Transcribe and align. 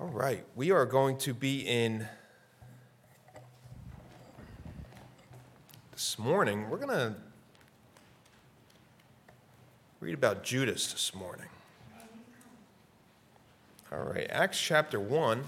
All 0.00 0.06
right, 0.06 0.44
we 0.54 0.70
are 0.70 0.86
going 0.86 1.16
to 1.18 1.34
be 1.34 1.66
in 1.66 2.06
this 5.90 6.16
morning. 6.16 6.70
We're 6.70 6.76
going 6.76 6.96
to 6.96 7.14
read 9.98 10.14
about 10.14 10.44
Judas 10.44 10.92
this 10.92 11.12
morning. 11.16 11.48
All 13.90 13.98
right, 13.98 14.28
Acts 14.30 14.60
chapter 14.60 15.00
1. 15.00 15.42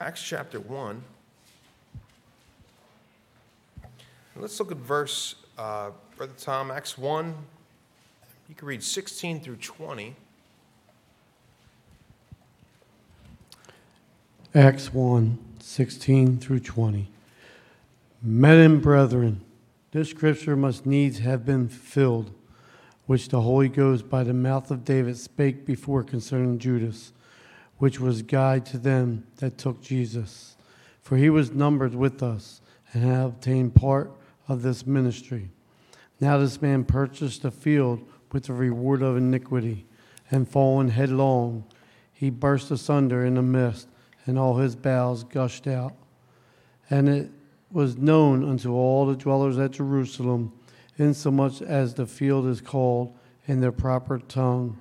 Acts 0.00 0.22
chapter 0.22 0.58
1. 0.58 1.02
Let's 4.40 4.58
look 4.58 4.72
at 4.72 4.78
verse, 4.78 5.34
uh, 5.58 5.90
Brother 6.16 6.32
Tom, 6.38 6.70
Acts 6.70 6.96
1. 6.96 7.34
You 8.48 8.54
can 8.54 8.66
read 8.66 8.82
16 8.82 9.40
through 9.40 9.56
20. 9.56 10.16
Acts 14.54 14.94
1 14.94 15.38
16 15.58 16.38
through 16.38 16.60
20. 16.60 17.10
Men 18.22 18.58
and 18.58 18.80
brethren, 18.80 19.42
this 19.90 20.08
scripture 20.08 20.56
must 20.56 20.86
needs 20.86 21.18
have 21.18 21.44
been 21.44 21.68
fulfilled, 21.68 22.30
which 23.04 23.28
the 23.28 23.42
Holy 23.42 23.68
Ghost 23.68 24.08
by 24.08 24.24
the 24.24 24.32
mouth 24.32 24.70
of 24.70 24.86
David 24.86 25.18
spake 25.18 25.66
before 25.66 26.02
concerning 26.02 26.58
Judas, 26.58 27.12
which 27.76 28.00
was 28.00 28.22
guide 28.22 28.64
to 28.66 28.78
them 28.78 29.26
that 29.36 29.58
took 29.58 29.82
Jesus. 29.82 30.56
For 31.02 31.18
he 31.18 31.28
was 31.28 31.50
numbered 31.50 31.94
with 31.94 32.22
us 32.22 32.62
and 32.94 33.04
had 33.04 33.26
obtained 33.26 33.74
part 33.74 34.10
of 34.50 34.62
this 34.62 34.84
ministry. 34.84 35.48
Now 36.18 36.36
this 36.36 36.60
man 36.60 36.84
purchased 36.84 37.44
a 37.44 37.52
field 37.52 38.04
with 38.32 38.44
the 38.44 38.52
reward 38.52 39.00
of 39.00 39.16
iniquity, 39.16 39.86
and 40.28 40.48
fallen 40.48 40.88
headlong, 40.88 41.64
he 42.12 42.30
burst 42.30 42.70
asunder 42.70 43.24
in 43.24 43.34
the 43.34 43.42
midst, 43.42 43.88
and 44.26 44.36
all 44.38 44.56
his 44.56 44.74
bowels 44.74 45.22
gushed 45.22 45.68
out. 45.68 45.94
And 46.90 47.08
it 47.08 47.30
was 47.70 47.96
known 47.96 48.48
unto 48.48 48.72
all 48.72 49.06
the 49.06 49.14
dwellers 49.14 49.56
at 49.56 49.70
Jerusalem, 49.70 50.52
insomuch 50.98 51.62
as 51.62 51.94
the 51.94 52.06
field 52.06 52.46
is 52.46 52.60
called 52.60 53.16
in 53.46 53.60
their 53.60 53.72
proper 53.72 54.18
tongue, 54.18 54.78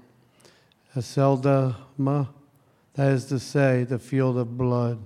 Aceldama, 0.96 2.28
that 2.96 3.12
is 3.12 3.26
to 3.26 3.40
say, 3.40 3.84
the 3.84 4.00
field 4.00 4.36
of 4.36 4.58
blood. 4.58 5.00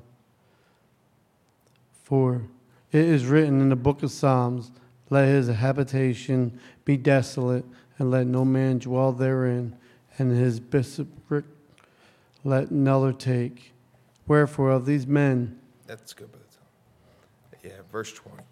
For 2.03 2.43
it 2.93 3.05
is 3.05 3.25
written 3.25 3.59
in 3.59 3.69
the 3.69 3.75
book 3.75 4.03
of 4.03 4.11
Psalms, 4.11 4.71
Let 5.09 5.27
his 5.27 5.47
habitation 5.47 6.59
be 6.85 6.95
desolate, 6.95 7.65
and 7.97 8.11
let 8.11 8.27
no 8.27 8.45
man 8.45 8.77
dwell 8.77 9.11
therein, 9.11 9.75
and 10.19 10.31
his 10.31 10.59
bishopric 10.59 11.45
let 12.43 12.69
another 12.69 13.11
take. 13.11 13.73
Wherefore 14.27 14.69
of 14.69 14.85
these 14.85 15.07
men, 15.07 15.59
That's 15.87 16.13
good, 16.13 16.31
Brother 16.31 16.45
Tom. 16.51 17.59
Yeah, 17.63 17.81
verse 17.91 18.13
20. 18.13 18.43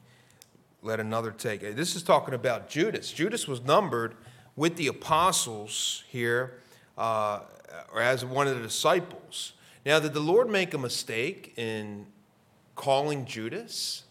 Let 0.81 0.99
another 0.99 1.31
take. 1.31 1.61
This 1.75 1.95
is 1.95 2.01
talking 2.01 2.33
about 2.33 2.67
Judas. 2.67 3.11
Judas 3.11 3.47
was 3.47 3.61
numbered 3.61 4.15
with 4.55 4.75
the 4.75 4.87
apostles 4.87 6.03
here, 6.09 6.59
uh, 6.97 7.41
or 7.93 8.01
as 8.01 8.25
one 8.25 8.47
of 8.47 8.55
the 8.55 8.63
disciples. 8.63 9.53
Now, 9.85 9.99
did 9.99 10.13
the 10.13 10.19
Lord 10.19 10.49
make 10.49 10.73
a 10.73 10.79
mistake 10.79 11.53
in 11.57 12.07
calling 12.75 13.25
Judas 13.25 14.05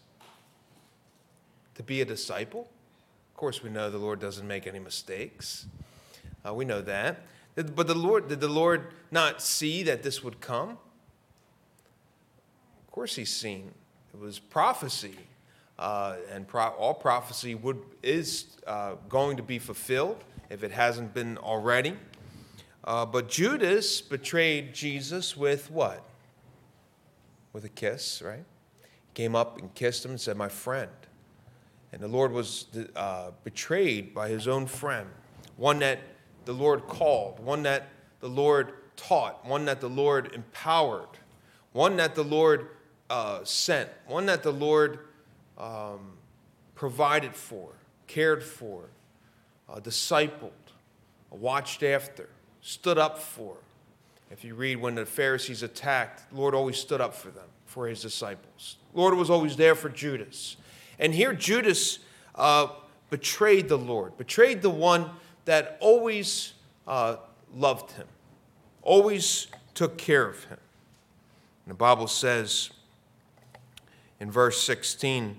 to 1.81 1.87
be 1.87 2.01
a 2.01 2.05
disciple? 2.05 2.69
Of 3.31 3.37
course, 3.37 3.63
we 3.63 3.69
know 3.69 3.89
the 3.89 3.97
Lord 3.97 4.19
doesn't 4.19 4.47
make 4.47 4.67
any 4.67 4.79
mistakes. 4.79 5.65
Uh, 6.47 6.53
we 6.53 6.65
know 6.65 6.81
that. 6.81 7.23
But 7.55 7.87
the 7.87 7.95
Lord, 7.95 8.27
did 8.29 8.39
the 8.39 8.47
Lord 8.47 8.93
not 9.09 9.41
see 9.41 9.83
that 9.83 10.03
this 10.03 10.23
would 10.23 10.39
come? 10.39 10.77
Of 12.87 12.91
course, 12.91 13.15
he's 13.15 13.33
seen. 13.33 13.71
It 14.13 14.19
was 14.19 14.39
prophecy, 14.39 15.17
uh, 15.79 16.15
and 16.31 16.47
pro- 16.47 16.69
all 16.69 16.93
prophecy 16.93 17.55
would 17.55 17.81
is 18.03 18.57
uh, 18.67 18.95
going 19.09 19.37
to 19.37 19.43
be 19.43 19.59
fulfilled 19.59 20.23
if 20.49 20.63
it 20.63 20.71
hasn't 20.71 21.13
been 21.13 21.37
already. 21.37 21.95
Uh, 22.83 23.05
but 23.05 23.29
Judas 23.29 24.01
betrayed 24.01 24.73
Jesus 24.73 25.37
with 25.37 25.69
what? 25.71 26.03
With 27.53 27.65
a 27.65 27.69
kiss, 27.69 28.21
right? 28.21 28.45
He 28.81 29.13
came 29.13 29.35
up 29.35 29.59
and 29.59 29.73
kissed 29.75 30.05
him 30.05 30.11
and 30.11 30.21
said, 30.21 30.37
"My 30.37 30.49
friend." 30.49 30.91
And 31.91 32.01
the 32.01 32.07
Lord 32.07 32.31
was 32.31 32.67
uh, 32.95 33.31
betrayed 33.43 34.13
by 34.13 34.29
his 34.29 34.47
own 34.47 34.65
friend, 34.65 35.07
one 35.57 35.79
that 35.79 35.99
the 36.45 36.53
Lord 36.53 36.87
called, 36.87 37.39
one 37.39 37.63
that 37.63 37.89
the 38.21 38.29
Lord 38.29 38.73
taught, 38.95 39.45
one 39.45 39.65
that 39.65 39.81
the 39.81 39.89
Lord 39.89 40.31
empowered, 40.33 41.09
one 41.73 41.97
that 41.97 42.15
the 42.15 42.23
Lord 42.23 42.67
uh, 43.09 43.43
sent, 43.43 43.89
one 44.07 44.25
that 44.27 44.43
the 44.43 44.53
Lord 44.53 44.99
um, 45.57 46.13
provided 46.75 47.35
for, 47.35 47.69
cared 48.07 48.43
for, 48.43 48.85
uh, 49.69 49.79
discipled, 49.79 50.51
watched 51.29 51.83
after, 51.83 52.29
stood 52.61 52.97
up 52.97 53.19
for. 53.19 53.55
If 54.31 54.45
you 54.45 54.55
read 54.55 54.77
when 54.77 54.95
the 54.95 55.05
Pharisees 55.05 55.61
attacked, 55.61 56.29
the 56.29 56.37
Lord 56.37 56.55
always 56.55 56.77
stood 56.77 57.01
up 57.01 57.13
for 57.13 57.29
them, 57.29 57.47
for 57.65 57.87
his 57.87 58.01
disciples. 58.01 58.77
Lord 58.93 59.13
was 59.15 59.29
always 59.29 59.57
there 59.57 59.75
for 59.75 59.89
Judas. 59.89 60.55
And 60.99 61.13
here 61.13 61.33
Judas 61.33 61.99
uh, 62.35 62.67
betrayed 63.09 63.69
the 63.69 63.77
Lord, 63.77 64.17
betrayed 64.17 64.61
the 64.61 64.69
one 64.69 65.09
that 65.45 65.77
always 65.79 66.53
uh, 66.87 67.17
loved 67.55 67.91
him, 67.91 68.07
always 68.81 69.47
took 69.73 69.97
care 69.97 70.27
of 70.27 70.43
him. 70.45 70.57
And 71.65 71.71
the 71.71 71.77
Bible 71.77 72.07
says 72.07 72.71
in 74.19 74.31
verse 74.31 74.61
16, 74.61 75.37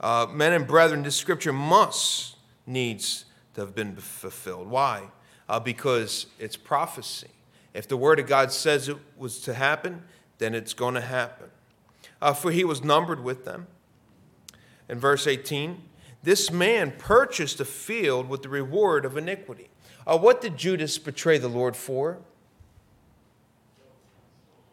uh, 0.00 0.26
men 0.30 0.52
and 0.52 0.66
brethren, 0.66 1.02
this 1.02 1.16
scripture 1.16 1.52
must 1.52 2.36
needs 2.66 3.24
to 3.54 3.60
have 3.60 3.74
been 3.74 3.96
fulfilled. 3.96 4.68
Why? 4.68 5.08
Uh, 5.48 5.60
because 5.60 6.26
it's 6.38 6.56
prophecy. 6.56 7.28
If 7.72 7.88
the 7.88 7.96
word 7.96 8.18
of 8.20 8.26
God 8.26 8.52
says 8.52 8.88
it 8.88 8.96
was 9.16 9.40
to 9.40 9.54
happen, 9.54 10.02
then 10.38 10.54
it's 10.54 10.74
going 10.74 10.94
to 10.94 11.00
happen. 11.00 11.48
Uh, 12.20 12.32
for 12.32 12.50
he 12.50 12.64
was 12.64 12.82
numbered 12.82 13.22
with 13.22 13.44
them. 13.44 13.66
In 14.88 14.98
verse 14.98 15.26
18, 15.26 15.82
this 16.22 16.50
man 16.50 16.92
purchased 16.98 17.60
a 17.60 17.64
field 17.64 18.28
with 18.28 18.42
the 18.42 18.48
reward 18.48 19.04
of 19.04 19.16
iniquity. 19.16 19.68
Uh, 20.06 20.18
what 20.18 20.40
did 20.40 20.56
Judas 20.56 20.98
betray 20.98 21.38
the 21.38 21.48
Lord 21.48 21.76
for? 21.76 22.18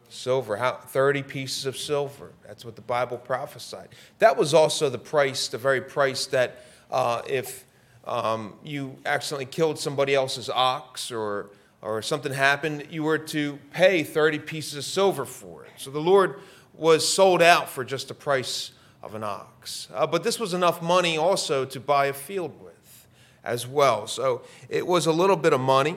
Silver, 0.08 0.56
how, 0.56 0.76
30 0.76 1.22
pieces 1.22 1.64
of 1.64 1.76
silver. 1.76 2.32
That's 2.46 2.64
what 2.64 2.76
the 2.76 2.82
Bible 2.82 3.16
prophesied. 3.16 3.88
That 4.18 4.36
was 4.36 4.52
also 4.52 4.90
the 4.90 4.98
price, 4.98 5.48
the 5.48 5.58
very 5.58 5.80
price 5.80 6.26
that 6.26 6.64
uh, 6.90 7.22
if 7.26 7.64
um, 8.04 8.54
you 8.62 8.98
accidentally 9.06 9.46
killed 9.46 9.78
somebody 9.78 10.14
else's 10.14 10.50
ox 10.50 11.10
or, 11.10 11.50
or 11.80 12.02
something 12.02 12.32
happened, 12.32 12.88
you 12.90 13.02
were 13.02 13.18
to 13.18 13.58
pay 13.72 14.02
30 14.02 14.40
pieces 14.40 14.76
of 14.76 14.84
silver 14.84 15.24
for 15.24 15.64
it. 15.64 15.70
So 15.76 15.90
the 15.90 16.00
Lord 16.00 16.40
was 16.74 17.06
sold 17.06 17.40
out 17.40 17.68
for 17.68 17.84
just 17.84 18.08
the 18.08 18.14
price 18.14 18.72
of 19.02 19.14
an 19.14 19.24
ox. 19.24 19.88
Uh, 19.92 20.06
but 20.06 20.22
this 20.22 20.38
was 20.38 20.54
enough 20.54 20.80
money 20.80 21.16
also 21.16 21.64
to 21.64 21.80
buy 21.80 22.06
a 22.06 22.12
field 22.12 22.52
with 22.62 23.06
as 23.44 23.66
well. 23.66 24.06
So 24.06 24.42
it 24.68 24.86
was 24.86 25.06
a 25.06 25.12
little 25.12 25.36
bit 25.36 25.52
of 25.52 25.60
money, 25.60 25.96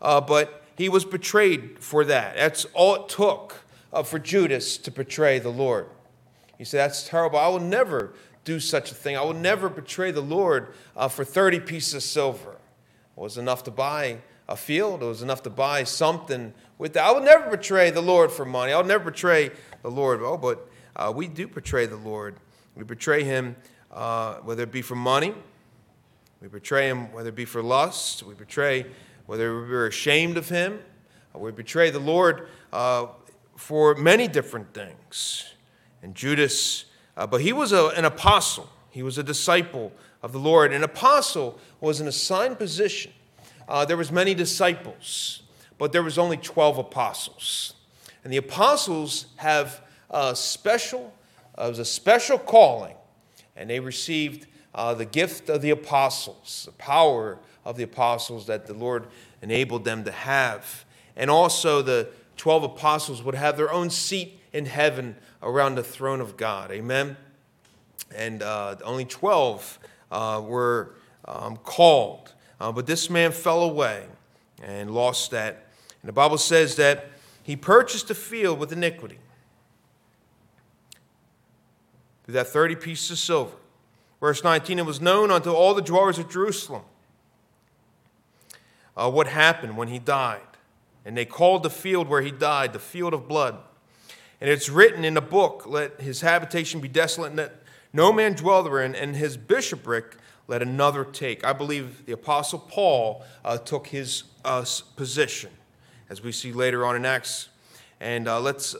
uh, 0.00 0.20
but 0.20 0.62
he 0.76 0.88
was 0.88 1.04
betrayed 1.04 1.78
for 1.78 2.04
that. 2.04 2.36
That's 2.36 2.64
all 2.74 2.96
it 2.96 3.08
took 3.08 3.64
uh, 3.92 4.02
for 4.02 4.18
Judas 4.18 4.76
to 4.78 4.90
betray 4.90 5.38
the 5.38 5.50
Lord. 5.50 5.86
He 6.58 6.64
said, 6.64 6.78
That's 6.78 7.08
terrible. 7.08 7.38
I 7.38 7.48
will 7.48 7.60
never 7.60 8.12
do 8.44 8.60
such 8.60 8.90
a 8.90 8.94
thing. 8.94 9.16
I 9.16 9.22
will 9.22 9.34
never 9.34 9.68
betray 9.68 10.10
the 10.10 10.20
Lord 10.20 10.74
uh, 10.96 11.08
for 11.08 11.24
30 11.24 11.60
pieces 11.60 11.94
of 11.94 12.02
silver. 12.02 12.52
It 13.16 13.20
was 13.20 13.38
enough 13.38 13.62
to 13.64 13.70
buy 13.70 14.18
a 14.48 14.56
field, 14.56 15.02
it 15.02 15.06
was 15.06 15.22
enough 15.22 15.42
to 15.44 15.50
buy 15.50 15.84
something 15.84 16.52
with 16.76 16.94
that. 16.94 17.04
I 17.04 17.12
will 17.12 17.22
never 17.22 17.48
betray 17.48 17.90
the 17.90 18.02
Lord 18.02 18.32
for 18.32 18.44
money. 18.44 18.72
I'll 18.72 18.84
never 18.84 19.04
betray 19.04 19.50
the 19.82 19.90
Lord. 19.90 20.20
Oh, 20.22 20.36
but 20.36 20.68
uh, 20.96 21.12
we 21.14 21.28
do 21.28 21.48
betray 21.48 21.86
the 21.86 21.96
Lord. 21.96 22.36
We 22.76 22.84
betray 22.84 23.24
him 23.24 23.56
uh, 23.90 24.36
whether 24.36 24.62
it 24.62 24.72
be 24.72 24.82
for 24.82 24.94
money, 24.94 25.34
we 26.40 26.48
betray 26.48 26.88
him 26.88 27.12
whether 27.12 27.28
it 27.28 27.34
be 27.34 27.44
for 27.44 27.62
lust, 27.62 28.22
we 28.22 28.34
betray 28.34 28.86
whether 29.26 29.54
we're 29.54 29.86
ashamed 29.86 30.36
of 30.36 30.48
him, 30.48 30.80
we 31.34 31.52
betray 31.52 31.90
the 31.90 31.98
Lord 31.98 32.48
uh, 32.72 33.06
for 33.56 33.94
many 33.94 34.28
different 34.28 34.74
things. 34.74 35.44
And 36.02 36.14
Judas, 36.14 36.86
uh, 37.16 37.26
but 37.26 37.42
he 37.42 37.52
was 37.52 37.72
a, 37.72 37.88
an 37.88 38.04
apostle, 38.04 38.68
he 38.90 39.02
was 39.02 39.18
a 39.18 39.22
disciple 39.22 39.92
of 40.22 40.32
the 40.32 40.38
Lord. 40.38 40.72
An 40.72 40.84
apostle 40.84 41.58
was 41.80 42.00
an 42.00 42.08
assigned 42.08 42.58
position. 42.58 43.12
Uh, 43.68 43.84
there 43.84 43.96
was 43.96 44.12
many 44.12 44.34
disciples, 44.34 45.42
but 45.78 45.92
there 45.92 46.02
was 46.02 46.18
only 46.18 46.36
12 46.36 46.78
apostles. 46.78 47.74
And 48.24 48.32
the 48.32 48.36
apostles 48.36 49.26
have 49.36 49.80
a 50.12 50.36
special, 50.36 51.12
uh, 51.58 51.64
it 51.64 51.68
was 51.68 51.78
a 51.78 51.84
special 51.84 52.38
calling, 52.38 52.96
and 53.56 53.70
they 53.70 53.80
received 53.80 54.46
uh, 54.74 54.94
the 54.94 55.04
gift 55.04 55.48
of 55.48 55.62
the 55.62 55.70
apostles, 55.70 56.64
the 56.66 56.72
power 56.72 57.38
of 57.64 57.76
the 57.76 57.82
apostles 57.82 58.46
that 58.46 58.66
the 58.66 58.74
Lord 58.74 59.06
enabled 59.40 59.84
them 59.84 60.04
to 60.04 60.12
have. 60.12 60.84
And 61.16 61.30
also, 61.30 61.82
the 61.82 62.08
12 62.36 62.64
apostles 62.64 63.22
would 63.22 63.34
have 63.34 63.56
their 63.56 63.72
own 63.72 63.90
seat 63.90 64.40
in 64.52 64.66
heaven 64.66 65.16
around 65.42 65.74
the 65.74 65.82
throne 65.82 66.20
of 66.20 66.36
God. 66.36 66.70
Amen. 66.70 67.16
And 68.14 68.42
uh, 68.42 68.76
only 68.84 69.04
12 69.04 69.78
uh, 70.10 70.42
were 70.44 70.94
um, 71.24 71.56
called. 71.56 72.32
Uh, 72.60 72.72
but 72.72 72.86
this 72.86 73.10
man 73.10 73.32
fell 73.32 73.62
away 73.62 74.06
and 74.62 74.90
lost 74.90 75.30
that. 75.32 75.66
And 76.00 76.08
the 76.08 76.12
Bible 76.12 76.38
says 76.38 76.76
that 76.76 77.10
he 77.42 77.56
purchased 77.56 78.10
a 78.10 78.14
field 78.14 78.58
with 78.58 78.72
iniquity. 78.72 79.18
That 82.32 82.48
30 82.48 82.76
pieces 82.76 83.10
of 83.10 83.18
silver. 83.18 83.56
Verse 84.20 84.44
19, 84.44 84.78
it 84.78 84.86
was 84.86 85.00
known 85.00 85.30
unto 85.30 85.50
all 85.50 85.74
the 85.74 85.82
dwellers 85.82 86.18
of 86.18 86.30
Jerusalem 86.30 86.82
uh, 88.96 89.10
what 89.10 89.26
happened 89.26 89.76
when 89.76 89.88
he 89.88 89.98
died. 89.98 90.40
And 91.04 91.16
they 91.16 91.24
called 91.24 91.62
the 91.62 91.70
field 91.70 92.08
where 92.08 92.22
he 92.22 92.30
died 92.30 92.72
the 92.72 92.78
field 92.78 93.14
of 93.14 93.26
blood. 93.26 93.58
And 94.40 94.48
it's 94.48 94.68
written 94.68 95.04
in 95.04 95.14
the 95.14 95.20
book, 95.20 95.64
Let 95.66 96.00
his 96.00 96.20
habitation 96.20 96.80
be 96.80 96.88
desolate, 96.88 97.30
and 97.30 97.38
that 97.38 97.62
no 97.92 98.12
man 98.12 98.34
dwell 98.34 98.62
therein, 98.62 98.94
and 98.94 99.16
his 99.16 99.36
bishopric 99.36 100.16
let 100.48 100.62
another 100.62 101.04
take. 101.04 101.44
I 101.44 101.52
believe 101.52 102.06
the 102.06 102.12
Apostle 102.12 102.58
Paul 102.58 103.24
uh, 103.44 103.58
took 103.58 103.88
his 103.88 104.24
uh, 104.44 104.64
position, 104.96 105.50
as 106.08 106.22
we 106.22 106.32
see 106.32 106.52
later 106.52 106.84
on 106.84 106.96
in 106.96 107.04
Acts. 107.04 107.48
And 108.00 108.26
uh, 108.28 108.40
let's 108.40 108.74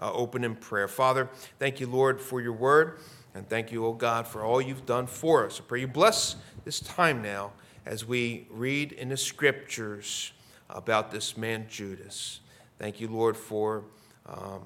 uh, 0.00 0.12
open 0.12 0.42
in 0.44 0.56
prayer. 0.56 0.88
Father, 0.88 1.28
thank 1.58 1.78
you, 1.78 1.86
Lord, 1.86 2.20
for 2.20 2.40
your 2.40 2.52
word. 2.52 2.98
And 3.34 3.48
thank 3.48 3.70
you, 3.70 3.86
O 3.86 3.92
God, 3.92 4.26
for 4.26 4.42
all 4.42 4.60
you've 4.60 4.86
done 4.86 5.06
for 5.06 5.46
us. 5.46 5.60
I 5.60 5.64
pray 5.64 5.80
you 5.80 5.86
bless 5.86 6.36
this 6.64 6.80
time 6.80 7.22
now 7.22 7.52
as 7.86 8.04
we 8.04 8.46
read 8.50 8.92
in 8.92 9.10
the 9.10 9.16
scriptures 9.16 10.32
about 10.68 11.10
this 11.10 11.36
man 11.36 11.66
Judas. 11.68 12.40
Thank 12.78 13.00
you, 13.00 13.08
Lord, 13.08 13.36
for 13.36 13.84
um, 14.26 14.62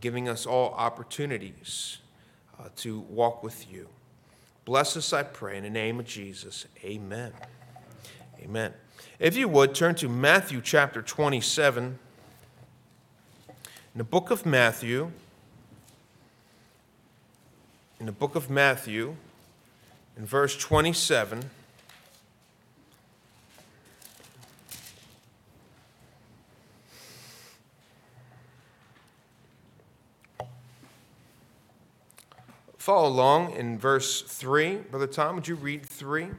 giving 0.00 0.28
us 0.28 0.46
all 0.46 0.72
opportunities 0.72 1.98
uh, 2.58 2.68
to 2.76 3.00
walk 3.00 3.42
with 3.42 3.70
you. 3.70 3.88
Bless 4.64 4.96
us, 4.96 5.12
I 5.12 5.22
pray, 5.24 5.58
in 5.58 5.64
the 5.64 5.70
name 5.70 6.00
of 6.00 6.06
Jesus. 6.06 6.66
Amen. 6.82 7.32
Amen. 8.40 8.72
If 9.18 9.36
you 9.36 9.48
would, 9.48 9.74
turn 9.74 9.94
to 9.96 10.08
Matthew 10.08 10.60
chapter 10.62 11.02
27. 11.02 11.98
In 13.94 13.98
the 13.98 14.04
book 14.04 14.32
of 14.32 14.44
Matthew, 14.44 15.12
in 18.00 18.06
the 18.06 18.12
book 18.12 18.34
of 18.34 18.50
Matthew, 18.50 19.14
in 20.16 20.26
verse 20.26 20.56
27, 20.56 21.48
Follow 32.78 33.08
along 33.08 33.52
in 33.52 33.78
verse 33.78 34.22
3. 34.22 34.78
Brother 34.90 35.06
Tom, 35.06 35.36
would 35.36 35.46
you 35.46 35.54
read 35.54 35.86
3? 35.86 36.30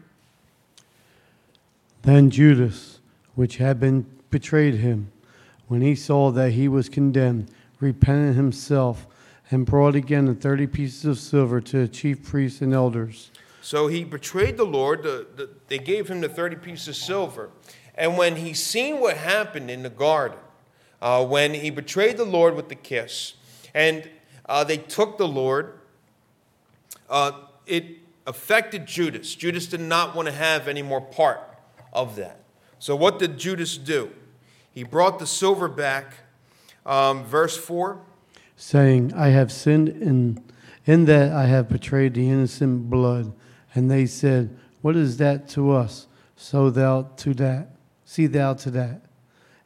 Then 2.02 2.30
Judas, 2.30 3.00
which 3.34 3.58
had 3.58 3.80
been 3.80 4.06
betrayed 4.30 4.76
him, 4.76 5.10
when 5.68 5.82
he 5.82 5.96
saw 5.96 6.32
that 6.32 6.52
he 6.52 6.68
was 6.68 6.90
condemned, 6.90 7.52
repented 7.80 8.36
himself 8.36 9.08
and 9.52 9.66
brought 9.66 9.96
again 9.96 10.26
the 10.26 10.34
thirty 10.34 10.68
pieces 10.68 11.06
of 11.06 11.20
silver 11.20 11.62
to 11.62 11.80
the 11.80 11.88
chief 11.88 12.24
priests 12.24 12.62
and 12.62 12.74
elders. 12.74 13.32
So 13.62 13.88
he 13.88 14.04
betrayed 14.04 14.58
the 14.58 14.66
Lord. 14.66 15.04
The, 15.04 15.26
the, 15.36 15.50
they 15.68 15.80
gave 15.80 16.08
him 16.08 16.22
the 16.22 16.30
30 16.30 16.58
pieces 16.58 16.88
of 16.88 16.96
silver. 16.96 17.50
And 17.96 18.16
when 18.16 18.36
he 18.36 18.54
seen 18.54 19.00
what 19.00 19.18
happened 19.18 19.72
in 19.72 19.82
the 19.82 19.90
garden, 19.90 20.38
uh, 21.02 21.26
when 21.26 21.56
he 21.56 21.72
betrayed 21.72 22.18
the 22.18 22.26
Lord 22.26 22.56
with 22.56 22.70
the 22.70 22.76
kiss, 22.76 23.34
and 23.74 24.08
uh, 24.48 24.64
they 24.64 24.78
took 24.78 25.18
the 25.18 25.28
Lord 25.28 25.80
uh, 27.10 27.32
it 27.66 27.86
affected 28.26 28.86
Judas. 28.86 29.36
Judas 29.36 29.68
did 29.68 29.80
not 29.80 30.16
want 30.16 30.28
to 30.28 30.34
have 30.34 30.68
any 30.68 30.82
more 30.82 31.02
part 31.02 31.42
of 31.94 32.16
that. 32.16 32.40
So, 32.80 32.96
what 32.96 33.20
did 33.20 33.38
Judas 33.38 33.78
do? 33.78 34.12
He 34.76 34.84
brought 34.84 35.20
the 35.20 35.26
silver 35.26 35.70
back, 35.70 36.16
um, 36.86 37.24
verse 37.24 37.56
4. 37.56 37.98
Saying, 38.58 39.14
I 39.16 39.30
have 39.30 39.50
sinned 39.50 39.88
in, 39.88 40.44
in 40.86 41.06
that 41.06 41.32
I 41.32 41.46
have 41.46 41.70
betrayed 41.70 42.14
the 42.14 42.30
innocent 42.30 42.90
blood. 42.90 43.32
And 43.74 43.90
they 43.90 44.06
said, 44.06 44.56
What 44.82 44.98
is 44.98 45.16
that 45.18 45.48
to 45.50 45.72
us? 45.72 46.08
So 46.36 46.70
thou 46.70 47.04
to 47.16 47.34
that, 47.36 47.70
see 48.04 48.28
thou 48.28 48.54
to 48.56 48.72
that. 48.72 49.02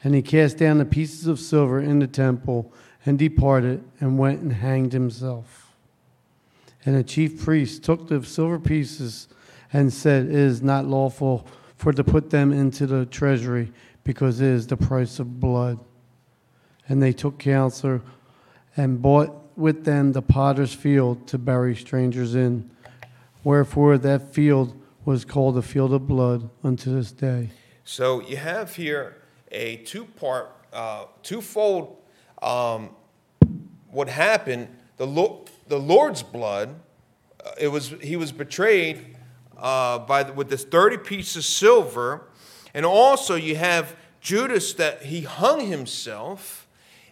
And 0.04 0.14
he 0.14 0.22
cast 0.22 0.58
down 0.58 0.78
the 0.78 0.86
pieces 0.86 1.26
of 1.26 1.40
silver 1.40 1.80
in 1.80 1.98
the 1.98 2.08
temple 2.08 2.72
and 3.04 3.18
departed 3.18 3.84
and 4.00 4.20
went 4.20 4.42
and 4.42 4.54
hanged 4.54 4.94
himself. 4.94 5.74
And 6.86 6.96
the 6.96 7.04
chief 7.04 7.44
priest 7.44 7.84
took 7.84 8.10
the 8.10 8.24
silver 8.24 8.60
pieces 8.60 9.28
and 9.74 9.92
said, 9.92 10.28
It 10.28 10.36
is 10.36 10.62
not 10.62 10.86
lawful 10.86 11.48
for 11.78 11.94
to 11.94 12.04
put 12.04 12.30
them 12.30 12.52
into 12.52 12.86
the 12.86 13.08
treasury, 13.08 13.72
because 14.10 14.42
it 14.42 14.48
is 14.48 14.66
the 14.66 14.76
price 14.76 15.20
of 15.20 15.40
blood. 15.40 15.78
And 16.88 17.00
they 17.00 17.14
took 17.14 17.38
counsel 17.38 18.02
and 18.76 19.00
bought 19.00 19.56
with 19.56 19.86
them 19.86 20.14
the 20.14 20.22
potter's 20.24 20.74
field 20.74 21.28
to 21.28 21.38
bury 21.38 21.76
strangers 21.76 22.34
in. 22.34 22.72
Wherefore 23.44 24.00
that 24.00 24.34
field 24.34 24.76
was 25.06 25.26
called 25.26 25.54
the 25.54 25.62
field 25.62 25.94
of 25.94 26.08
blood 26.08 26.50
unto 26.64 26.92
this 26.92 27.12
day. 27.12 27.52
So 27.84 28.20
you 28.22 28.38
have 28.38 28.76
here 28.76 29.18
a 29.52 29.76
two 29.76 30.06
part, 30.06 30.56
uh, 30.74 31.06
twofold 31.22 31.96
um, 32.42 32.90
what 33.92 34.10
happened. 34.10 34.70
The, 34.98 35.06
the 35.68 35.78
Lord's 35.78 36.24
blood, 36.24 36.74
uh, 37.46 37.52
it 37.60 37.68
was, 37.68 37.90
he 38.02 38.16
was 38.16 38.32
betrayed 38.32 39.18
uh, 39.56 40.00
by 40.00 40.24
the, 40.24 40.34
with 40.34 40.50
this 40.50 40.64
30 40.64 40.98
pieces 40.98 41.36
of 41.36 41.46
silver. 41.46 42.24
And 42.74 42.86
also 42.86 43.36
you 43.36 43.56
have 43.56 43.96
Judas 44.22 44.74
that 44.74 45.04
he 45.04 45.22
hung 45.22 45.68
himself 45.68 46.68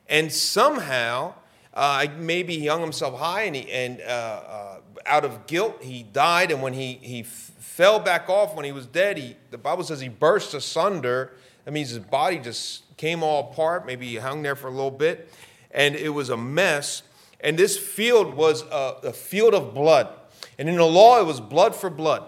and 0.10 0.32
somehow 0.32 1.34
uh, 1.74 2.08
maybe 2.18 2.58
he 2.58 2.68
hung 2.68 2.82
himself 2.82 3.20
high 3.20 3.44
and, 3.44 3.56
he, 3.56 3.70
and 3.72 4.02
uh, 4.02 4.04
uh, 4.04 4.80
out 5.06 5.24
of 5.24 5.48
guilt 5.48 5.78
he 5.82 6.04
died. 6.04 6.52
And 6.52 6.62
when 6.62 6.74
he, 6.74 6.94
he 7.02 7.22
f- 7.22 7.52
fell 7.60 8.00
back 8.00 8.30
off 8.30 8.56
when 8.56 8.66
he 8.66 8.72
was 8.72 8.86
dead 8.86 9.18
he, 9.18 9.36
the 9.52 9.58
bible 9.58 9.84
says 9.84 10.00
he 10.00 10.10
burst 10.10 10.54
asunder. 10.54 11.34
That 11.66 11.72
means 11.72 11.90
his 11.90 12.00
body 12.00 12.40
just 12.40 12.84
came 12.98 13.24
all 13.24 13.52
apart. 13.52 13.86
Maybe 13.86 14.08
he 14.08 14.16
hung 14.16 14.42
there 14.42 14.56
for 14.56 14.68
a 14.68 14.72
little 14.72 14.92
bit. 14.92 15.32
And 15.72 15.96
it 15.96 16.10
was 16.10 16.30
a 16.30 16.38
mess. 16.38 17.04
And 17.40 17.58
this 17.58 17.78
field 17.78 18.34
was 18.34 18.64
a, 18.64 18.96
a 19.04 19.14
field 19.14 19.54
of 19.54 19.74
blood. 19.74 20.10
And 20.58 20.68
in 20.68 20.78
the 20.78 20.86
law, 20.86 21.20
it 21.20 21.26
was 21.26 21.40
blood 21.40 21.76
for 21.76 21.90
blood. 21.90 22.28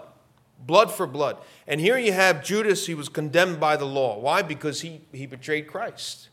Blood 0.66 0.92
for 0.92 1.06
blood. 1.06 1.38
And 1.66 1.80
here 1.80 1.98
you 1.98 2.12
have 2.12 2.44
Judas, 2.44 2.86
he 2.86 2.94
was 2.94 3.08
condemned 3.08 3.60
by 3.60 3.76
the 3.76 3.86
law. 3.86 4.18
Why? 4.18 4.42
Because 4.42 4.82
he, 4.82 5.00
he 5.12 5.26
betrayed 5.26 5.66
Christ. 5.66 6.28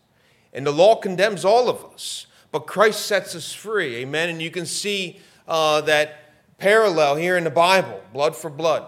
And 0.54 0.66
the 0.66 0.72
law 0.72 0.96
condemns 0.96 1.46
all 1.46 1.70
of 1.70 1.86
us, 1.94 2.28
but 2.52 2.62
Christ 2.62 3.06
sets 3.06 3.36
us 3.36 3.54
free. 3.54 3.98
Amen. 3.98 4.30
And 4.30 4.42
you 4.42 4.52
can 4.52 4.66
see 4.66 5.20
uh, 5.48 5.82
that 5.82 6.34
parallel 6.58 7.16
here 7.16 7.38
in 7.38 7.44
the 7.44 7.50
Bible 7.50 8.02
blood 8.14 8.36
for 8.36 8.50
blood. 8.50 8.88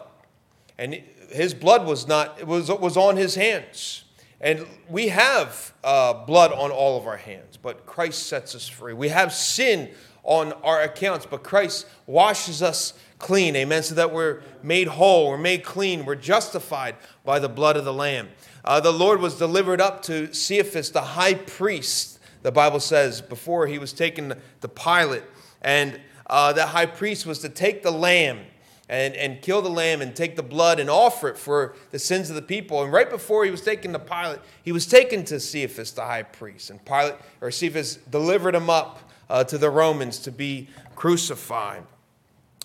And 0.77 1.01
his 1.31 1.53
blood 1.53 1.86
was 1.86 2.08
not, 2.08 2.39
it 2.39 2.48
was, 2.48 2.69
was 2.69 2.98
on 2.98 3.17
his 3.17 3.36
hands. 3.36 4.05
And 4.41 4.65
we 4.88 5.10
have 5.10 5.74
uh, 5.84 6.13
blood 6.25 6.53
on 6.53 6.72
all 6.72 6.98
of 6.98 7.05
our 7.05 7.17
hands, 7.17 7.58
but 7.58 7.86
Christ 7.86 8.27
sets 8.27 8.55
us 8.55 8.67
free. 8.67 8.93
We 8.93 9.10
have 9.10 9.34
sin 9.34 9.89
on 10.24 10.53
our 10.63 10.81
accounts, 10.81 11.25
but 11.25 11.43
Christ 11.43 11.88
washes 12.05 12.62
us 12.62 12.93
clean. 13.19 13.55
Amen. 13.55 13.83
So 13.83 13.95
that 13.95 14.11
we're 14.11 14.41
made 14.63 14.88
whole, 14.88 15.29
we're 15.29 15.38
made 15.38 15.63
clean, 15.63 16.05
we're 16.05 16.15
justified 16.15 16.95
by 17.23 17.39
the 17.39 17.49
blood 17.49 17.77
of 17.77 17.85
the 17.85 17.93
Lamb. 17.93 18.29
Uh, 18.65 18.79
the 18.79 18.91
Lord 18.91 19.21
was 19.21 19.35
delivered 19.38 19.79
up 19.79 20.01
to 20.03 20.27
Caiaphas, 20.27 20.91
the 20.91 21.01
high 21.01 21.35
priest, 21.35 22.19
the 22.41 22.51
Bible 22.51 22.79
says, 22.79 23.21
before 23.21 23.67
he 23.67 23.77
was 23.77 23.93
taken 23.93 24.33
to 24.61 24.67
Pilate. 24.67 25.23
And 25.61 25.99
uh, 26.27 26.53
that 26.53 26.69
high 26.69 26.85
priest 26.85 27.25
was 27.25 27.39
to 27.39 27.49
take 27.49 27.83
the 27.83 27.91
lamb 27.91 28.39
and, 28.88 29.15
and 29.15 29.41
kill 29.41 29.61
the 29.61 29.69
lamb 29.69 30.01
and 30.01 30.15
take 30.15 30.35
the 30.35 30.43
blood 30.43 30.79
and 30.79 30.89
offer 30.89 31.29
it 31.29 31.38
for 31.38 31.75
the 31.91 31.99
sins 31.99 32.29
of 32.29 32.35
the 32.35 32.41
people. 32.41 32.83
And 32.83 32.91
right 32.91 33.09
before 33.09 33.45
he 33.45 33.51
was 33.51 33.61
taken 33.61 33.93
to 33.93 33.99
Pilate, 33.99 34.39
he 34.63 34.71
was 34.71 34.88
taken 34.88 35.23
to 35.25 35.39
Caiaphas, 35.39 35.91
the 35.91 36.01
high 36.01 36.23
priest. 36.23 36.69
And 36.69 36.83
Pilate, 36.83 37.15
or 37.41 37.51
Caiaphas, 37.51 37.97
delivered 38.09 38.55
him 38.55 38.69
up 38.69 38.99
uh, 39.29 39.43
to 39.43 39.57
the 39.57 39.69
Romans 39.69 40.19
to 40.19 40.31
be 40.31 40.69
crucified. 40.95 41.83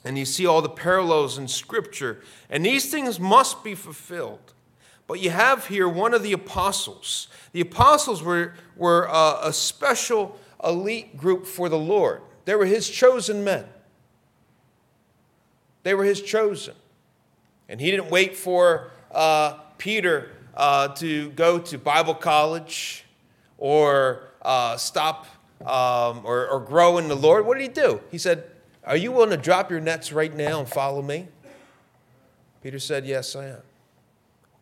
And 0.04 0.18
you 0.18 0.24
see 0.24 0.46
all 0.46 0.60
the 0.60 0.68
parallels 0.68 1.38
in 1.38 1.48
Scripture. 1.48 2.20
And 2.50 2.64
these 2.64 2.90
things 2.90 3.18
must 3.18 3.64
be 3.64 3.74
fulfilled. 3.74 4.52
But 5.06 5.20
you 5.20 5.30
have 5.30 5.66
here 5.66 5.88
one 5.88 6.14
of 6.14 6.22
the 6.22 6.32
apostles. 6.32 7.28
The 7.52 7.60
apostles 7.60 8.22
were, 8.22 8.54
were 8.76 9.08
uh, 9.10 9.40
a 9.42 9.52
special 9.52 10.38
elite 10.62 11.16
group 11.16 11.46
for 11.46 11.68
the 11.68 11.78
Lord, 11.78 12.22
they 12.44 12.54
were 12.54 12.66
his 12.66 12.88
chosen 12.88 13.44
men. 13.44 13.64
They 15.82 15.94
were 15.94 16.04
his 16.04 16.22
chosen. 16.22 16.74
And 17.68 17.80
he 17.80 17.90
didn't 17.90 18.10
wait 18.10 18.36
for 18.36 18.90
uh, 19.12 19.58
Peter 19.76 20.30
uh, 20.54 20.88
to 20.88 21.30
go 21.30 21.58
to 21.58 21.78
Bible 21.78 22.14
college 22.14 23.04
or 23.58 24.30
uh, 24.42 24.76
stop 24.76 25.26
um, 25.60 26.22
or, 26.24 26.48
or 26.48 26.60
grow 26.60 26.98
in 26.98 27.08
the 27.08 27.14
Lord. 27.14 27.46
What 27.46 27.58
did 27.58 27.62
he 27.62 27.68
do? 27.68 28.00
He 28.10 28.18
said, 28.18 28.44
Are 28.86 28.96
you 28.96 29.12
willing 29.12 29.30
to 29.30 29.36
drop 29.36 29.70
your 29.70 29.80
nets 29.80 30.12
right 30.12 30.34
now 30.34 30.60
and 30.60 30.68
follow 30.68 31.00
me? 31.00 31.28
Peter 32.62 32.78
said, 32.78 33.06
Yes, 33.06 33.34
I 33.34 33.46
am. 33.46 33.62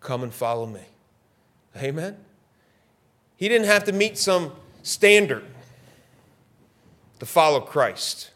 Come 0.00 0.23
and 0.23 0.33
follow 0.33 0.67
me. 0.67 0.83
Amen. 1.76 2.17
He 3.37 3.49
didn't 3.49 3.67
have 3.67 3.85
to 3.85 3.93
meet 3.93 4.19
some 4.19 4.52
standard 4.83 5.45
to 7.19 7.26
follow 7.26 7.61
Christ. 7.61 8.31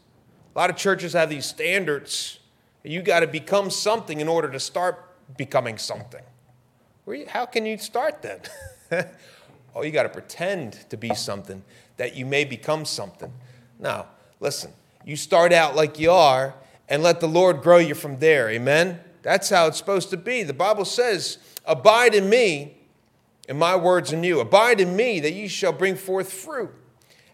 A 0.54 0.58
lot 0.58 0.70
of 0.70 0.76
churches 0.76 1.12
have 1.12 1.28
these 1.28 1.44
standards. 1.44 2.38
You 2.82 3.02
got 3.02 3.20
to 3.20 3.26
become 3.26 3.70
something 3.70 4.20
in 4.20 4.28
order 4.28 4.48
to 4.50 4.60
start 4.60 5.04
becoming 5.36 5.78
something. 5.78 6.22
How 7.28 7.46
can 7.46 7.66
you 7.66 7.78
start 7.78 8.22
then? 8.22 8.40
oh, 9.74 9.82
you 9.82 9.90
got 9.90 10.04
to 10.04 10.08
pretend 10.08 10.88
to 10.90 10.96
be 10.96 11.14
something 11.14 11.62
that 11.96 12.16
you 12.16 12.26
may 12.26 12.44
become 12.44 12.84
something. 12.84 13.32
Now, 13.78 14.06
listen, 14.40 14.72
you 15.06 15.16
start 15.16 15.52
out 15.52 15.76
like 15.76 15.98
you 15.98 16.10
are 16.10 16.54
and 16.88 17.02
let 17.02 17.20
the 17.20 17.28
Lord 17.28 17.62
grow 17.62 17.78
you 17.78 17.94
from 17.94 18.18
there. 18.18 18.50
Amen? 18.50 19.00
That's 19.22 19.48
how 19.48 19.68
it's 19.68 19.78
supposed 19.78 20.10
to 20.10 20.16
be. 20.16 20.42
The 20.42 20.52
Bible 20.52 20.84
says, 20.84 21.38
Abide 21.64 22.14
in 22.14 22.28
me 22.28 22.76
and 23.48 23.58
my 23.58 23.76
words 23.76 24.12
in 24.12 24.24
you. 24.24 24.40
Abide 24.40 24.80
in 24.80 24.96
me, 24.96 25.20
that 25.20 25.32
ye 25.32 25.46
shall 25.46 25.72
bring 25.72 25.94
forth 25.94 26.32
fruit. 26.32 26.70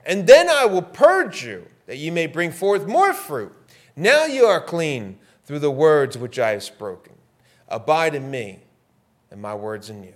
And 0.04 0.26
then 0.26 0.50
I 0.50 0.66
will 0.66 0.82
purge 0.82 1.44
you, 1.44 1.66
that 1.86 1.96
ye 1.96 2.10
may 2.10 2.26
bring 2.26 2.52
forth 2.52 2.86
more 2.86 3.14
fruit. 3.14 3.52
Now 3.96 4.26
you 4.26 4.44
are 4.44 4.60
clean 4.60 5.18
through 5.44 5.60
the 5.60 5.70
words 5.70 6.18
which 6.18 6.38
I 6.38 6.50
have 6.50 6.62
spoken. 6.62 7.14
Abide 7.68 8.14
in 8.14 8.30
me, 8.30 8.64
and 9.30 9.40
my 9.40 9.54
words 9.54 9.88
in 9.88 10.02
you, 10.02 10.14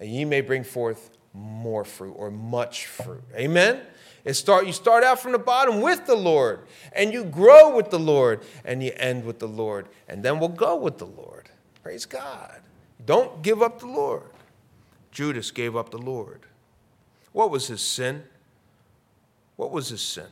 and 0.00 0.08
ye 0.08 0.24
may 0.24 0.40
bring 0.40 0.64
forth 0.64 1.10
more 1.34 1.84
fruit 1.84 2.12
or 2.12 2.30
much 2.30 2.86
fruit. 2.86 3.24
Amen? 3.34 3.80
It 4.24 4.34
start, 4.34 4.66
you 4.66 4.72
start 4.72 5.04
out 5.04 5.20
from 5.20 5.32
the 5.32 5.38
bottom 5.38 5.82
with 5.82 6.06
the 6.06 6.14
Lord, 6.14 6.60
and 6.92 7.12
you 7.12 7.24
grow 7.24 7.74
with 7.76 7.90
the 7.90 7.98
Lord, 7.98 8.40
and 8.64 8.82
you 8.82 8.92
end 8.96 9.24
with 9.24 9.38
the 9.38 9.48
Lord, 9.48 9.86
and 10.08 10.22
then 10.22 10.38
we'll 10.38 10.48
go 10.48 10.76
with 10.76 10.96
the 10.96 11.06
Lord. 11.06 11.50
Praise 11.82 12.06
God. 12.06 12.60
Don't 13.04 13.42
give 13.42 13.60
up 13.60 13.80
the 13.80 13.86
Lord. 13.86 14.22
Judas 15.12 15.50
gave 15.50 15.76
up 15.76 15.90
the 15.90 15.98
Lord. 15.98 16.40
What 17.32 17.50
was 17.50 17.66
his 17.66 17.82
sin? 17.82 18.24
What 19.56 19.70
was 19.70 19.90
his 19.90 20.00
sin? 20.00 20.26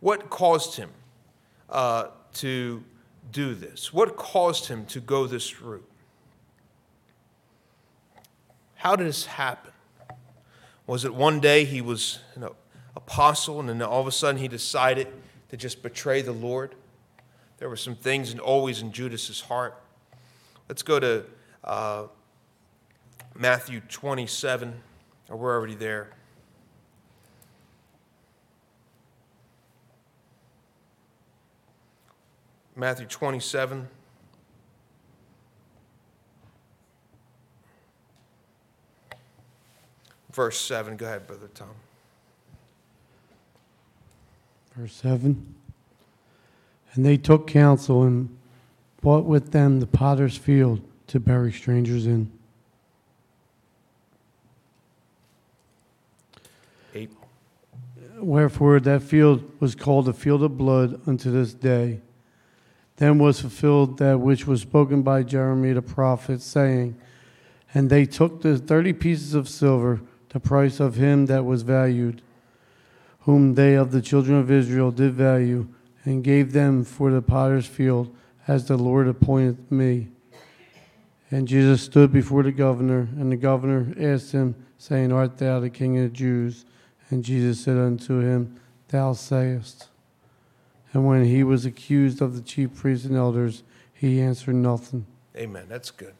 What 0.00 0.28
caused 0.28 0.76
him 0.76 0.90
uh, 1.70 2.08
to 2.34 2.82
do 3.30 3.54
this? 3.54 3.92
What 3.92 4.16
caused 4.16 4.66
him 4.66 4.86
to 4.86 5.00
go 5.00 5.26
this 5.26 5.60
route? 5.62 5.88
How 8.74 8.96
did 8.96 9.06
this 9.06 9.26
happen? 9.26 9.72
Was 10.86 11.04
it 11.04 11.14
one 11.14 11.40
day 11.40 11.64
he 11.64 11.80
was 11.80 12.20
an 12.34 12.48
apostle 12.94 13.58
and 13.60 13.68
then 13.68 13.82
all 13.82 14.00
of 14.00 14.06
a 14.06 14.12
sudden 14.12 14.40
he 14.40 14.48
decided 14.48 15.08
to 15.48 15.56
just 15.56 15.82
betray 15.82 16.22
the 16.22 16.32
Lord? 16.32 16.74
There 17.58 17.68
were 17.68 17.76
some 17.76 17.96
things 17.96 18.38
always 18.38 18.82
in 18.82 18.92
Judas's 18.92 19.40
heart. 19.40 19.80
Let's 20.68 20.82
go 20.82 21.00
to 21.00 21.24
uh, 21.64 22.04
Matthew 23.34 23.80
27, 23.80 24.74
or 25.28 25.36
we're 25.36 25.54
already 25.54 25.74
there. 25.74 26.10
Matthew 32.74 33.06
27. 33.06 33.88
Verse 40.36 40.60
7. 40.60 40.98
Go 40.98 41.06
ahead, 41.06 41.26
Brother 41.26 41.48
Tom. 41.54 41.70
Verse 44.74 44.92
7. 44.92 45.54
And 46.92 47.06
they 47.06 47.16
took 47.16 47.46
counsel 47.46 48.02
and 48.02 48.36
bought 49.00 49.24
with 49.24 49.52
them 49.52 49.80
the 49.80 49.86
potter's 49.86 50.36
field 50.36 50.82
to 51.06 51.18
bury 51.18 51.50
strangers 51.50 52.06
in. 52.06 52.30
Eight. 56.94 57.10
Wherefore 58.18 58.78
that 58.78 59.00
field 59.00 59.50
was 59.58 59.74
called 59.74 60.04
the 60.04 60.12
field 60.12 60.42
of 60.42 60.58
blood 60.58 61.00
unto 61.06 61.30
this 61.30 61.54
day. 61.54 62.02
Then 62.96 63.16
was 63.16 63.40
fulfilled 63.40 63.96
that 64.00 64.20
which 64.20 64.46
was 64.46 64.60
spoken 64.60 65.00
by 65.00 65.22
Jeremiah 65.22 65.72
the 65.72 65.82
prophet, 65.82 66.42
saying, 66.42 66.94
And 67.72 67.88
they 67.88 68.04
took 68.04 68.42
the 68.42 68.58
thirty 68.58 68.92
pieces 68.92 69.32
of 69.32 69.48
silver, 69.48 70.02
the 70.36 70.40
price 70.40 70.80
of 70.80 70.96
him 70.96 71.24
that 71.24 71.46
was 71.46 71.62
valued, 71.62 72.20
whom 73.20 73.54
they 73.54 73.72
of 73.72 73.90
the 73.90 74.02
children 74.02 74.38
of 74.38 74.50
Israel 74.50 74.90
did 74.90 75.14
value, 75.14 75.66
and 76.04 76.22
gave 76.22 76.52
them 76.52 76.84
for 76.84 77.10
the 77.10 77.22
potter's 77.22 77.64
field, 77.64 78.14
as 78.46 78.68
the 78.68 78.76
Lord 78.76 79.08
appointed 79.08 79.72
me. 79.72 80.08
And 81.30 81.48
Jesus 81.48 81.80
stood 81.80 82.12
before 82.12 82.42
the 82.42 82.52
governor, 82.52 83.08
and 83.16 83.32
the 83.32 83.36
governor 83.38 83.94
asked 83.98 84.32
him, 84.32 84.54
saying, 84.76 85.10
Art 85.10 85.38
thou 85.38 85.58
the 85.58 85.70
king 85.70 85.96
of 85.96 86.02
the 86.02 86.10
Jews? 86.10 86.66
And 87.08 87.24
Jesus 87.24 87.64
said 87.64 87.78
unto 87.78 88.18
him, 88.18 88.60
Thou 88.88 89.14
sayest. 89.14 89.88
And 90.92 91.06
when 91.06 91.24
he 91.24 91.42
was 91.44 91.64
accused 91.64 92.20
of 92.20 92.36
the 92.36 92.42
chief 92.42 92.74
priests 92.74 93.06
and 93.06 93.16
elders, 93.16 93.62
he 93.94 94.20
answered 94.20 94.56
nothing. 94.56 95.06
Amen. 95.34 95.64
That's 95.66 95.90
good. 95.90 96.12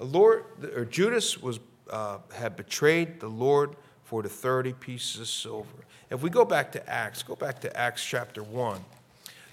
Lord, 0.00 0.44
or 0.74 0.84
Judas 0.84 1.40
was 1.40 1.60
uh, 1.90 2.18
had 2.32 2.56
betrayed 2.56 3.20
the 3.20 3.28
Lord 3.28 3.76
for 4.04 4.22
the 4.22 4.28
thirty 4.28 4.72
pieces 4.72 5.20
of 5.20 5.28
silver. 5.28 5.84
If 6.10 6.22
we 6.22 6.30
go 6.30 6.44
back 6.44 6.72
to 6.72 6.90
Acts, 6.90 7.22
go 7.22 7.36
back 7.36 7.60
to 7.60 7.76
Acts 7.76 8.04
chapter 8.04 8.42
one. 8.42 8.84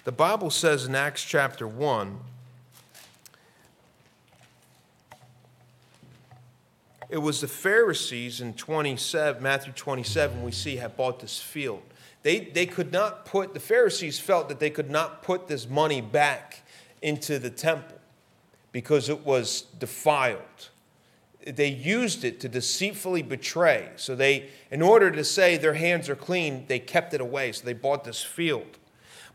The 0.04 0.12
Bible 0.12 0.50
says 0.50 0.86
in 0.86 0.94
Acts 0.94 1.24
chapter 1.24 1.68
one 1.68 2.18
It 7.08 7.18
was 7.18 7.40
the 7.40 7.48
Pharisees 7.48 8.40
in 8.40 8.52
27, 8.54 9.42
Matthew 9.42 9.72
27, 9.72 10.42
we 10.42 10.52
see 10.52 10.76
have 10.76 10.96
bought 10.96 11.20
this 11.20 11.40
field. 11.40 11.82
They, 12.22 12.40
they 12.40 12.66
could 12.66 12.92
not 12.92 13.24
put, 13.24 13.54
the 13.54 13.60
Pharisees 13.60 14.20
felt 14.20 14.48
that 14.50 14.60
they 14.60 14.68
could 14.68 14.90
not 14.90 15.22
put 15.22 15.48
this 15.48 15.68
money 15.68 16.02
back 16.02 16.62
into 17.00 17.38
the 17.38 17.48
temple 17.48 17.98
because 18.72 19.08
it 19.08 19.24
was 19.24 19.62
defiled. 19.78 20.68
They 21.46 21.68
used 21.68 22.24
it 22.24 22.40
to 22.40 22.48
deceitfully 22.48 23.22
betray. 23.22 23.90
So 23.96 24.14
they, 24.14 24.48
in 24.70 24.82
order 24.82 25.10
to 25.10 25.24
say 25.24 25.56
their 25.56 25.74
hands 25.74 26.08
are 26.08 26.16
clean, 26.16 26.64
they 26.66 26.78
kept 26.78 27.14
it 27.14 27.20
away. 27.20 27.52
So 27.52 27.64
they 27.64 27.72
bought 27.72 28.04
this 28.04 28.22
field. 28.22 28.78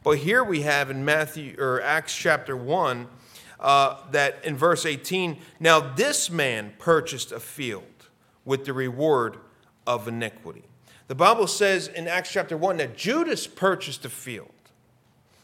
But 0.03 0.17
here 0.17 0.43
we 0.43 0.61
have 0.61 0.91
in 0.91 1.05
Matthew 1.05 1.55
or 1.57 1.81
Acts 1.81 2.15
chapter 2.15 2.57
1, 2.57 3.07
uh, 3.59 3.97
that 4.11 4.43
in 4.43 4.57
verse 4.57 4.85
18, 4.85 5.37
now 5.59 5.79
this 5.79 6.29
man 6.29 6.73
purchased 6.77 7.31
a 7.31 7.39
field 7.39 7.83
with 8.43 8.65
the 8.65 8.73
reward 8.73 9.37
of 9.87 10.07
iniquity. 10.07 10.63
The 11.07 11.15
Bible 11.15 11.47
says 11.47 11.87
in 11.87 12.07
Acts 12.07 12.31
chapter 12.31 12.57
1 12.57 12.77
that 12.77 12.97
Judas 12.97 13.47
purchased 13.47 14.03
a 14.03 14.09
field. 14.09 14.49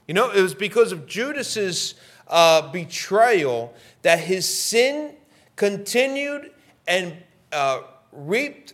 You 0.07 0.13
know, 0.13 0.31
it 0.31 0.41
was 0.41 0.55
because 0.55 0.91
of 0.91 1.05
Judas's 1.05 1.95
uh, 2.27 2.69
betrayal 2.71 3.73
that 4.01 4.19
his 4.19 4.47
sin 4.47 5.15
continued 5.59 6.51
and 6.87 7.17
uh, 7.51 7.81
reaped 8.13 8.73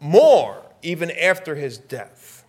more 0.00 0.62
even 0.80 1.10
after 1.10 1.54
his 1.54 1.76
death. 1.76 2.46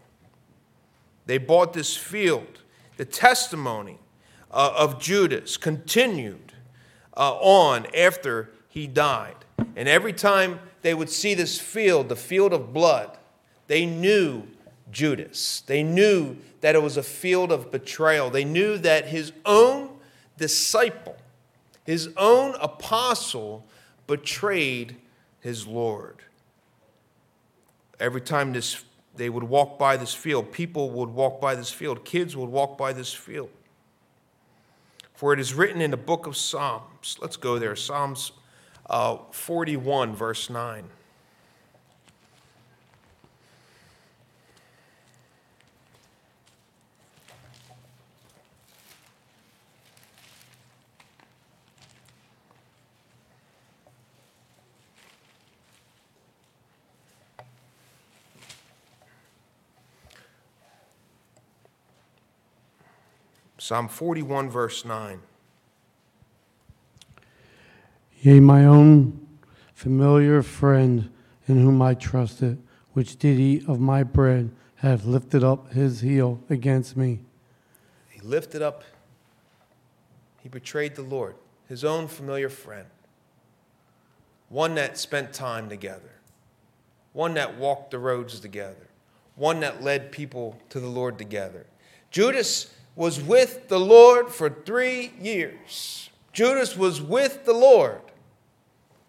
They 1.26 1.40
bought 1.40 1.74
this 1.74 1.98
field, 1.98 2.62
the 2.96 3.04
testimony 3.04 4.00
uh, 4.50 4.74
of 4.78 4.98
Judas 4.98 5.58
continued 5.58 6.54
uh, 7.18 7.34
on 7.34 7.86
after 7.94 8.52
he 8.70 8.88
died. 8.88 9.36
And 9.76 9.90
every 9.90 10.14
time 10.14 10.62
they 10.84 10.94
would 10.94 11.10
see 11.10 11.34
this 11.34 11.60
field, 11.60 12.08
the 12.08 12.16
field 12.16 12.54
of 12.54 12.72
blood, 12.72 13.18
they 13.68 13.86
knew 13.86 14.44
Judas. 14.90 15.64
They 15.68 15.84
knew 15.84 16.38
that 16.62 16.76
it 16.76 16.82
was 16.82 16.96
a 16.96 17.04
field 17.04 17.52
of 17.52 17.72
betrayal. 17.72 18.30
They 18.30 18.46
knew 18.46 18.78
that 18.78 19.08
his 19.08 19.34
own 19.46 19.90
disciple, 20.38 21.18
his 21.88 22.10
own 22.18 22.54
apostle, 22.60 23.66
betrayed 24.08 24.98
his 25.40 25.66
Lord. 25.66 26.18
Every 27.98 28.20
time 28.20 28.52
this, 28.52 28.84
they 29.16 29.30
would 29.30 29.46
walk 29.46 29.80
by 29.80 29.96
this 29.96 30.14
field, 30.14 30.52
people 30.52 30.90
would 30.92 31.10
walk 31.10 31.40
by 31.40 31.56
this 31.56 31.72
field, 31.72 32.04
kids 32.04 32.36
would 32.36 32.50
walk 32.50 32.78
by 32.78 32.92
this 32.92 33.14
field. 33.14 33.50
For 35.14 35.32
it 35.32 35.40
is 35.40 35.54
written 35.54 35.82
in 35.82 35.92
the 35.92 35.98
book 35.98 36.28
of 36.28 36.36
Psalms. 36.36 37.18
Let's 37.22 37.38
go 37.38 37.58
there. 37.58 37.76
Psalms 37.78 38.34
uh, 38.90 39.20
41, 39.32 40.14
verse 40.14 40.50
9. 40.50 40.84
Psalm 63.68 63.90
41, 63.90 64.50
verse 64.50 64.86
9. 64.86 65.20
Yea, 68.22 68.40
my 68.40 68.64
own 68.64 69.28
familiar 69.74 70.42
friend 70.42 71.12
in 71.50 71.62
whom 71.62 71.82
I 71.82 71.94
trusted, 71.94 72.64
which 72.94 73.18
did 73.18 73.38
eat 73.38 73.68
of 73.68 73.82
my 73.82 74.04
bread, 74.04 74.52
hath 74.76 75.04
lifted 75.04 75.44
up 75.44 75.74
his 75.74 76.00
heel 76.00 76.42
against 76.50 76.96
me. 76.96 77.20
He 78.10 78.22
lifted 78.22 78.62
up, 78.62 78.86
he 80.42 80.48
betrayed 80.48 80.96
the 80.96 81.02
Lord, 81.02 81.36
his 81.68 81.84
own 81.84 82.08
familiar 82.08 82.48
friend, 82.48 82.88
one 84.48 84.76
that 84.76 84.98
spent 84.98 85.34
time 85.34 85.68
together, 85.68 86.22
one 87.12 87.34
that 87.34 87.58
walked 87.58 87.92
the 87.92 88.00
roads 88.00 88.40
together, 88.40 88.88
one 89.36 89.60
that 89.60 89.84
led 89.84 90.14
people 90.14 90.58
to 90.70 90.80
the 90.80 90.88
Lord 90.88 91.18
together. 91.18 91.66
Judas 92.12 92.74
was 92.98 93.22
with 93.22 93.70
the 93.70 93.80
Lord 93.80 94.30
for 94.30 94.50
three 94.50 95.14
years. 95.22 96.10
Judas 96.34 96.76
was 96.76 97.00
with 97.00 97.46
the 97.46 97.54
Lord. 97.54 98.02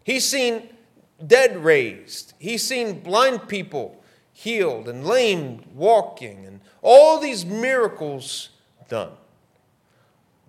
He's 0.04 0.26
seen 0.26 0.68
dead 1.26 1.64
raised, 1.64 2.34
he's 2.38 2.62
seen 2.62 3.00
blind 3.00 3.48
people 3.48 4.00
healed 4.32 4.88
and 4.88 5.04
lame 5.04 5.64
walking, 5.74 6.46
and 6.46 6.60
all 6.80 7.18
these 7.18 7.44
miracles 7.44 8.50
done. 8.88 9.10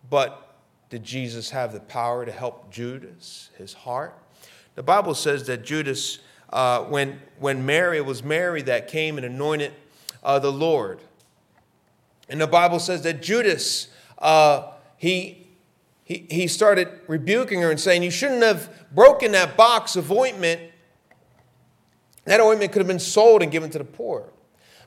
But 0.10 0.56
did 0.90 1.04
Jesus 1.04 1.50
have 1.50 1.74
the 1.74 1.80
power 1.80 2.26
to 2.26 2.32
help 2.32 2.70
Judas, 2.70 3.50
his 3.58 3.74
heart? 3.74 4.16
The 4.76 4.84
Bible 4.84 5.16
says 5.16 5.48
that 5.48 5.64
Judas, 5.64 6.20
uh, 6.52 6.84
when, 6.84 7.20
when 7.40 7.66
Mary, 7.66 8.00
was 8.02 8.22
Mary 8.22 8.62
that 8.64 8.88
came 8.88 9.18
and 9.18 9.26
anointed 9.26 9.74
uh, 10.24 10.40
the 10.40 10.52
Lord. 10.52 11.00
And 12.30 12.40
the 12.40 12.48
Bible 12.48 12.80
says 12.80 13.02
that 13.04 13.22
Judas, 13.22 13.88
uh, 14.20 14.72
he, 14.98 15.48
he, 16.04 16.28
he 16.30 16.48
started 16.48 16.90
rebuking 17.08 17.62
her 17.62 17.72
and 17.72 17.80
saying, 17.80 18.04
You 18.04 18.12
shouldn't 18.12 18.44
have 18.44 18.88
broken 18.94 19.32
that 19.32 19.58
box 19.58 19.96
of 19.96 20.12
ointment. 20.12 20.62
That 22.26 22.40
ointment 22.40 22.72
could 22.72 22.80
have 22.80 22.88
been 22.88 23.00
sold 23.00 23.42
and 23.42 23.52
given 23.52 23.72
to 23.72 23.80
the 23.80 23.84
poor. 23.84 24.30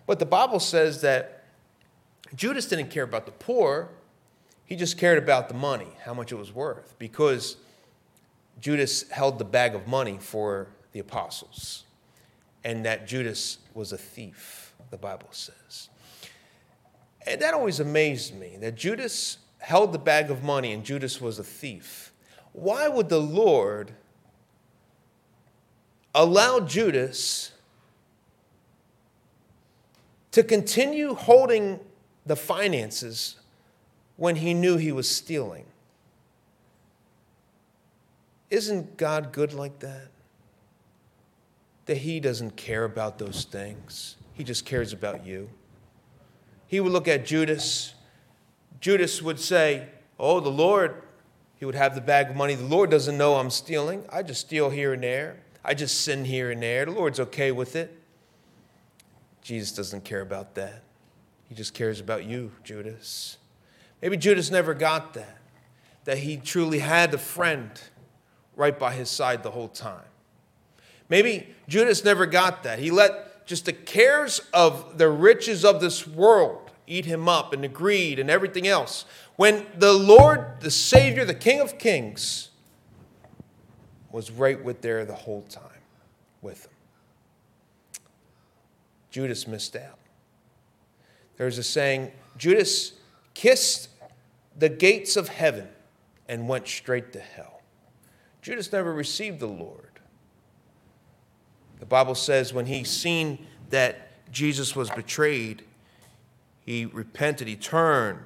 But 0.07 0.19
the 0.19 0.27
Bible 0.27 0.61
says 0.61 1.01
that 1.01 1.45
Judas 2.35 2.67
didn't 2.67 2.91
care 2.91 3.05
about 3.05 3.27
the 3.27 3.33
poor, 3.33 3.91
he 4.65 4.77
just 4.77 4.97
cared 4.97 5.19
about 5.19 5.49
the 5.49 5.55
money, 5.55 5.89
how 6.05 6.15
much 6.15 6.33
it 6.33 6.37
was 6.37 6.53
worth, 6.55 6.95
because 6.99 7.57
Judas 8.61 9.09
held 9.11 9.39
the 9.39 9.45
bag 9.45 9.75
of 9.75 9.87
money 9.87 10.19
for 10.21 10.69
the 10.93 11.01
apostles, 11.01 11.85
and 12.65 12.85
that 12.85 13.07
Judas 13.07 13.59
was 13.75 13.93
a 13.93 13.99
thief, 13.99 14.73
the 14.91 14.97
Bible 14.97 15.29
says. 15.31 15.89
And 17.27 17.41
that 17.41 17.55
always 17.55 17.81
amazed 17.81 18.35
me 18.35 18.57
that 18.61 18.75
Judas 18.75 19.39
held 19.59 19.93
the 19.93 19.99
bag 19.99 20.31
of 20.31 20.43
money 20.43 20.73
and 20.73 20.85
Judas 20.85 21.21
was 21.21 21.39
a 21.39 21.45
thief. 21.45 22.13
Why 22.53 22.89
would 22.89 23.09
the 23.09 23.21
Lord 23.21 23.93
allow 26.15 26.61
Judas 26.61 27.53
to 30.33 30.43
continue 30.43 31.15
holding 31.15 31.81
the 32.27 32.37
finances 32.37 33.37
when 34.17 34.37
he 34.37 34.53
knew 34.53 34.77
he 34.77 34.93
was 34.93 35.09
stealing? 35.09 35.67
Isn't 38.51 38.97
God 38.97 39.33
good 39.33 39.55
like 39.55 39.79
that? 39.79 40.09
That 41.87 41.99
he 41.99 42.21
doesn't 42.21 42.57
care 42.57 42.85
about 42.85 43.19
those 43.19 43.45
things, 43.45 44.17
he 44.35 44.45
just 44.45 44.67
cares 44.67 44.93
about 44.93 45.25
you 45.25 45.49
he 46.73 46.81
would 46.81 46.91
look 46.91 47.07
at 47.07 47.27
Judas. 47.27 47.93
Judas 48.81 49.21
would 49.21 49.39
say, 49.39 49.89
Oh, 50.19 50.41
the 50.41 50.49
Lord, 50.49 51.03
he 51.57 51.67
would 51.67 51.75
have 51.75 51.95
the 51.95 52.01
bag 52.01 52.31
of 52.31 52.37
money. 52.37 52.55
The 52.55 52.65
Lord 52.65 52.91
doesn't 52.91 53.19
know 53.19 53.35
I'm 53.35 53.51
stealing. 53.51 54.07
I 54.11 54.23
just 54.23 54.41
steal 54.41 54.71
here 54.71 54.95
and 54.95 55.03
there. 55.03 55.37
I 55.63 55.75
just 55.75 56.01
sin 56.01 56.25
here 56.25 56.51
and 56.51 56.63
there. 56.63 56.87
The 56.87 56.93
Lord's 56.93 57.21
okay 57.21 57.53
with 57.53 57.77
it. 57.77 57.95
Jesus 59.43 59.73
doesn't 59.73 60.05
care 60.05 60.23
about 60.23 60.55
that. 60.55 60.83
He 61.47 61.55
just 61.55 61.75
cares 61.75 62.01
about 62.01 62.25
you, 62.25 62.53
Judas. 62.65 63.37
Maybe 64.01 64.17
Judas 64.17 64.51
never 64.51 64.73
got 64.73 65.13
that, 65.13 65.37
that 66.05 66.17
he 66.17 66.39
truly 66.39 66.79
had 66.79 67.13
a 67.13 67.19
friend 67.19 67.71
right 68.57 68.79
by 68.79 68.95
his 68.95 69.11
side 69.11 69.43
the 69.43 69.51
whole 69.51 69.69
time. 69.69 70.09
Maybe 71.11 71.55
Judas 71.69 72.03
never 72.03 72.25
got 72.25 72.63
that. 72.63 72.79
He 72.79 72.91
let 72.91 73.32
just 73.53 73.67
the 73.67 73.73
cares 73.75 74.41
of 74.55 74.97
the 74.97 75.11
riches 75.11 75.63
of 75.63 75.79
this 75.83 76.07
world 76.07 76.71
eat 76.87 77.05
him 77.05 77.29
up 77.29 77.53
and 77.53 77.63
the 77.63 77.69
greed 77.69 78.19
and 78.19 78.31
everything 78.31 78.67
else. 78.67 79.05
When 79.37 79.67
the 79.77 79.93
Lord, 79.93 80.61
the 80.61 80.71
Savior, 80.71 81.27
the 81.27 81.35
King 81.35 81.61
of 81.61 81.77
Kings, 81.77 82.49
was 84.11 84.31
right 84.31 84.65
with 84.65 84.81
there 84.81 85.05
the 85.05 85.13
whole 85.13 85.43
time 85.43 85.83
with 86.41 86.65
him. 86.65 86.73
Judas 89.11 89.47
missed 89.47 89.77
out. 89.77 89.99
There's 91.37 91.59
a 91.59 91.63
saying 91.63 92.11
Judas 92.39 92.95
kissed 93.35 93.91
the 94.59 94.71
gates 94.71 95.15
of 95.15 95.29
heaven 95.29 95.69
and 96.27 96.49
went 96.49 96.67
straight 96.67 97.13
to 97.13 97.21
hell. 97.21 97.61
Judas 98.41 98.73
never 98.73 98.95
received 98.95 99.41
the 99.41 99.47
Lord. 99.47 99.92
The 101.83 101.87
Bible 101.87 102.15
says 102.15 102.55
when 102.55 102.67
he 102.67 102.85
seen 102.85 103.45
that 103.71 104.31
Jesus 104.31 104.77
was 104.77 104.89
betrayed, 104.89 105.65
he 106.65 106.87
repented, 106.87 107.49
he 107.49 107.57
turned. 107.57 108.21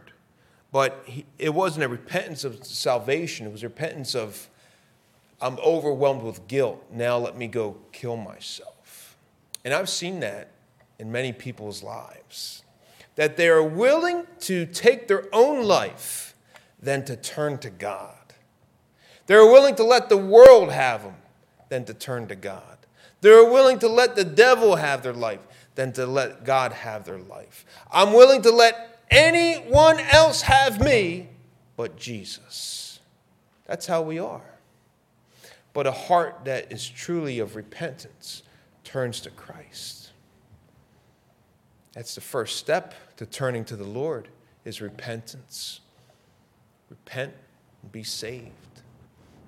But 0.71 1.03
he, 1.07 1.25
it 1.39 1.55
wasn't 1.55 1.87
a 1.87 1.89
repentance 1.89 2.45
of 2.45 2.67
salvation, 2.67 3.47
it 3.47 3.53
was 3.53 3.63
a 3.63 3.69
repentance 3.69 4.15
of, 4.15 4.51
I'm 5.41 5.57
overwhelmed 5.61 6.21
with 6.21 6.47
guilt. 6.49 6.85
Now 6.93 7.17
let 7.17 7.39
me 7.39 7.47
go 7.47 7.79
kill 7.93 8.19
myself. 8.19 9.17
And 9.65 9.73
I've 9.73 9.89
seen 9.89 10.21
that 10.21 10.51
in 10.99 11.11
many 11.11 11.33
people's 11.33 11.83
lives 11.83 12.63
that 13.15 13.39
they 13.39 13.49
are 13.49 13.63
willing 13.63 14.27
to 14.41 14.67
take 14.67 15.09
their 15.09 15.35
own 15.35 15.65
life 15.65 16.35
than 16.79 17.07
to 17.07 17.17
turn 17.17 17.57
to 17.61 17.71
God. 17.71 18.35
They're 19.27 19.47
willing 19.47 19.77
to 19.77 19.83
let 19.83 20.11
the 20.11 20.19
world 20.19 20.71
have 20.73 21.05
them 21.05 21.17
than 21.71 21.87
to 21.87 21.95
turn 21.95 22.29
to 22.29 22.35
God. 22.35 22.77
They're 23.21 23.45
willing 23.45 23.79
to 23.81 23.89
let 23.89 24.17
the 24.17 24.25
devil 24.25 24.77
have 24.77 25.03
their 25.03 25.13
life 25.13 25.41
than 25.75 25.93
to 25.95 26.07
let 26.07 26.45
God 26.45 26.73
have 26.73 27.05
their 27.05 27.19
life. 27.19 27.65
I'm 27.91 28.13
willing 28.13 28.43
to 28.43 28.51
let 28.51 29.03
anyone 29.11 30.01
else 30.01 30.43
have 30.43 30.81
me 30.81 31.29
but 31.77 31.97
Jesus. 31.97 33.01
That's 33.67 33.87
how 33.87 34.03
we 34.03 34.19
are. 34.19 34.59
But 35.73 35.87
a 35.87 35.93
heart 35.93 36.41
that 36.45 36.73
is 36.73 36.89
truly 36.89 37.39
of 37.39 37.55
repentance 37.55 38.43
turns 38.83 39.21
to 39.21 39.31
Christ. 39.31 40.11
That's 41.93 42.15
the 42.15 42.21
first 42.21 42.57
step 42.57 42.95
to 43.17 43.27
turning 43.27 43.65
to 43.67 43.77
the 43.77 43.85
Lord 43.85 44.29
is 44.65 44.81
repentance. 44.81 45.81
Repent 46.89 47.35
and 47.83 47.93
be 47.93 48.03
saved. 48.03 48.53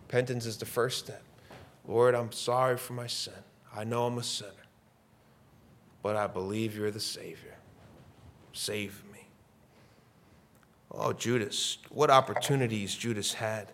Repentance 0.07 0.47
is 0.47 0.57
the 0.57 0.67
first 0.67 0.99
step. 0.99 1.23
Lord, 1.87 2.15
I'm 2.15 2.33
sorry 2.33 2.77
for 2.77 2.93
my 2.93 3.07
sin. 3.07 3.33
I 3.79 3.85
know 3.85 4.07
I'm 4.07 4.19
a 4.19 4.23
sinner 4.23 4.53
but 6.03 6.17
I 6.17 6.27
believe 6.27 6.77
you're 6.77 6.91
the 6.91 7.01
Savior. 7.01 7.57
Save 8.53 9.03
me. 9.13 9.29
Oh, 10.91 11.13
Judas, 11.13 11.79
what 11.91 12.11
opportunities 12.11 12.95
Judas 12.95 13.35
had. 13.35 13.73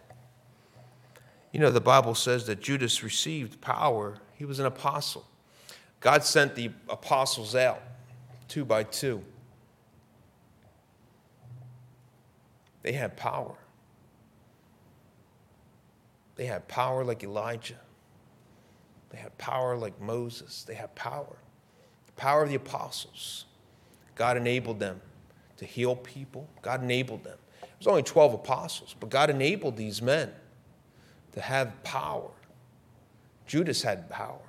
You 1.53 1.61
know, 1.61 1.71
the 1.71 1.81
Bible 1.81 2.15
says 2.15 2.47
that 2.47 2.61
Judas 2.61 3.05
received 3.05 3.61
power, 3.61 4.19
he 4.35 4.45
was 4.45 4.59
an 4.59 4.67
apostle. 4.67 5.25
God 6.01 6.25
sent 6.25 6.55
the 6.55 6.71
apostles 6.89 7.55
out 7.55 7.81
two 8.49 8.65
by 8.65 8.83
two. 8.83 9.23
They 12.83 12.93
had 12.93 13.17
power. 13.17 13.55
They 16.35 16.47
had 16.47 16.67
power 16.67 17.05
like 17.05 17.23
Elijah. 17.23 17.79
They 19.15 19.21
had 19.21 19.39
power 19.39 19.77
like 19.77 20.01
Moses. 20.01 20.65
They 20.65 20.75
had 20.75 20.93
power 20.97 21.37
The 22.07 22.13
power 22.15 22.43
of 22.43 22.49
the 22.49 22.57
apostles. 22.57 23.45
God 24.17 24.37
enabled 24.37 24.81
them 24.81 25.01
to 25.59 25.65
heal 25.65 25.95
people. 25.95 26.49
God 26.63 26.83
enabled 26.83 27.23
them. 27.23 27.39
Was 27.79 27.87
only 27.87 28.03
12 28.03 28.35
apostles, 28.35 28.97
but 28.99 29.11
God 29.11 29.31
enabled 29.31 29.77
these 29.77 30.03
men 30.03 30.33
to 31.31 31.41
have 31.41 31.81
power. 31.85 32.29
Judas 33.47 33.83
had 33.83 34.11
power. 34.11 34.41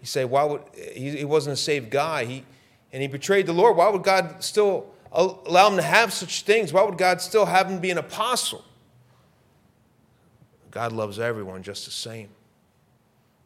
You 0.00 0.06
say, 0.06 0.26
why 0.26 0.44
would 0.44 0.60
he, 0.74 1.16
he 1.16 1.24
wasn't 1.24 1.54
a 1.54 1.56
saved 1.56 1.88
guy? 1.88 2.26
He 2.26 2.44
and 2.92 3.00
he 3.00 3.08
betrayed 3.08 3.46
the 3.46 3.54
Lord. 3.54 3.78
Why 3.78 3.88
would 3.88 4.02
God 4.02 4.44
still 4.44 4.92
allow 5.10 5.70
him 5.70 5.76
to 5.76 5.82
have 5.82 6.12
such 6.12 6.42
things? 6.42 6.70
Why 6.70 6.82
would 6.82 6.98
God 6.98 7.22
still 7.22 7.46
have 7.46 7.70
him 7.70 7.78
be 7.78 7.90
an 7.90 7.98
apostle? 7.98 8.62
God 10.70 10.92
loves 10.92 11.18
everyone 11.18 11.62
just 11.62 11.86
the 11.86 11.90
same. 11.90 12.28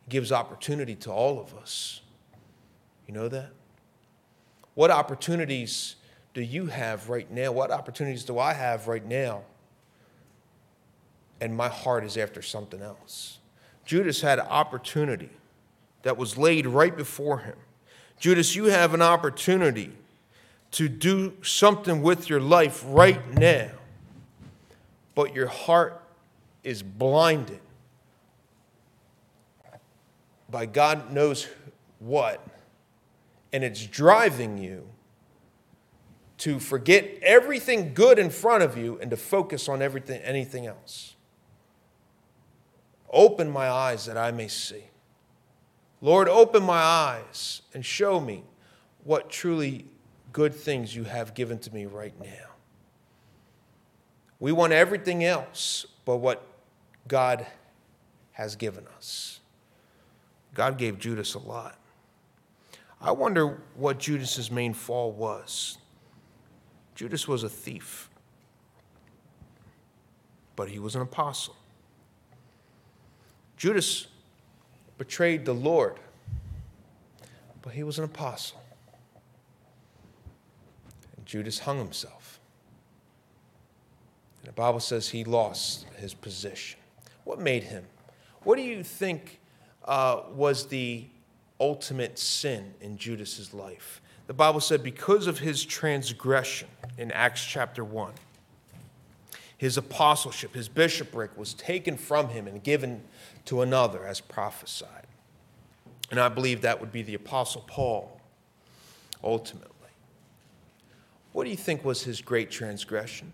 Gives 0.09 0.33
opportunity 0.33 0.95
to 0.97 1.11
all 1.13 1.41
of 1.41 1.55
us. 1.55 2.01
You 3.07 3.15
know 3.15 3.29
that? 3.29 3.51
What 4.75 4.91
opportunities 4.91 5.97
do 6.35 6.43
you 6.43 6.67
have 6.67 7.09
right 7.09 7.31
now? 7.31 7.53
What 7.53 7.71
opportunities 7.71 8.25
do 8.25 8.39
I 8.39 8.53
have 8.53 8.89
right 8.89 9.05
now? 9.05 9.43
And 11.41 11.57
my 11.57 11.69
heart 11.69 12.05
is 12.05 12.17
after 12.17 12.43
something 12.43 12.83
else. 12.83 13.39
Judas 13.85 14.21
had 14.21 14.39
an 14.39 14.47
opportunity 14.47 15.31
that 16.03 16.17
was 16.17 16.39
laid 16.39 16.67
right 16.67 16.97
before 16.97 17.39
him. 17.39 17.57
Judas, 18.19 18.55
you 18.55 18.67
have 18.67 18.95
an 18.95 19.03
opportunity 19.03 19.93
to 20.73 20.89
do 20.89 21.33
something 21.43 22.03
with 22.03 22.29
your 22.29 22.41
life 22.41 22.83
right 22.87 23.35
now, 23.35 23.71
but 25.15 25.35
your 25.35 25.49
heart 25.49 26.01
is 26.63 26.83
blinded 26.83 27.61
by 30.51 30.67
God 30.67 31.13
knows 31.13 31.49
what, 31.99 32.45
and 33.53 33.63
it's 33.63 33.87
driving 33.87 34.59
you 34.59 34.87
to 36.39 36.59
forget 36.59 37.07
everything 37.23 37.93
good 37.93 38.19
in 38.19 38.31
front 38.31 38.63
of 38.63 38.77
you 38.77 38.99
and 39.01 39.11
to 39.11 39.17
focus 39.17 39.69
on 39.69 39.83
everything 39.83 40.21
anything 40.23 40.67
else. 40.67 41.15
Open 43.11 43.51
my 43.51 43.69
eyes 43.69 44.07
that 44.07 44.17
I 44.17 44.31
may 44.31 44.49
see. 44.49 44.85
Lord, 46.01 46.29
open 46.29 46.63
my 46.63 46.79
eyes 46.81 47.63
and 47.75 47.85
show 47.85 48.21
me 48.21 48.45
what 49.05 49.29
truly 49.29 49.85
good 50.33 50.55
things 50.55 50.95
you 50.95 51.05
have 51.05 51.35
given 51.35 51.59
to 51.59 51.75
me 51.75 51.87
right 51.87 52.19
now. 52.19 52.51
We 54.39 54.53
want 54.53 54.73
everything 54.73 55.25
else 55.25 55.85
but 56.07 56.17
what 56.17 56.43
God 57.07 57.47
has 58.33 58.57
given 58.57 58.87
us. 58.97 59.40
God 60.55 60.79
gave 60.79 60.99
Judas 60.99 61.35
a 61.35 61.39
lot. 61.39 61.77
I 63.01 63.13
wonder 63.13 63.63
what 63.75 63.99
Judas's 63.99 64.51
main 64.51 64.75
fall 64.75 65.11
was. 65.13 65.79
Judas 66.95 67.27
was 67.27 67.45
a 67.45 67.49
thief, 67.49 68.11
but 70.55 70.69
he 70.69 70.79
was 70.79 70.95
an 70.95 71.01
apostle. 71.01 71.57
Judas 73.57 74.07
betrayed 74.99 75.47
the 75.47 75.55
Lord, 75.55 75.99
but 77.63 77.73
he 77.73 77.83
was 77.83 77.99
an 77.99 78.05
apostle. 78.05 78.61
And 81.17 81.25
Judas 81.25 81.61
hung 81.61 81.79
himself. 81.79 82.39
And 84.41 84.49
the 84.49 84.53
Bible 84.53 84.81
says 84.81 85.09
he 85.09 85.25
lost 85.25 85.87
his 85.97 86.13
position. 86.13 86.79
What 87.25 87.39
made 87.39 87.65
him? 87.65 87.85
What 88.43 88.57
do 88.57 88.63
you 88.63 88.83
think 88.85 89.40
uh, 89.85 90.23
was 90.35 90.67
the 90.67 91.05
ultimate 91.59 92.19
sin 92.19 92.75
in 92.81 92.97
Judas's 92.97 93.55
life? 93.55 94.01
The 94.27 94.35
Bible 94.35 94.61
said 94.61 94.83
because 94.83 95.27
of 95.27 95.41
his 95.41 95.65
transgression 95.65 96.69
in 96.97 97.11
Acts 97.11 97.45
chapter 97.45 97.85
1, 97.85 98.13
his 99.59 99.77
apostleship, 99.77 100.55
his 100.55 100.69
bishopric 100.69 101.37
was 101.37 101.53
taken 101.53 101.97
from 101.97 102.29
him 102.29 102.47
and 102.47 102.63
given 102.63 103.03
to 103.45 103.61
another 103.61 104.07
as 104.07 104.21
prophesied. 104.21 105.07
And 106.11 106.19
I 106.19 106.29
believe 106.29 106.63
that 106.63 106.81
would 106.81 106.91
be 106.91 107.03
the 107.03 107.15
Apostle 107.15 107.65
Paul, 107.67 108.21
ultimately. 109.23 109.69
What 111.33 111.45
do 111.45 111.51
you 111.51 111.57
think 111.57 111.85
was 111.85 112.03
his 112.03 112.21
great 112.21 112.51
transgression? 112.51 113.33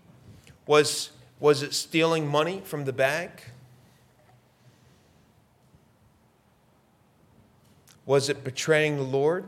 Was, 0.65 1.11
was 1.39 1.63
it 1.63 1.73
stealing 1.73 2.27
money 2.27 2.61
from 2.63 2.85
the 2.85 2.93
bag? 2.93 3.31
Was 8.07 8.29
it 8.29 8.45
betraying 8.45 8.95
the 8.95 9.03
Lord? 9.03 9.43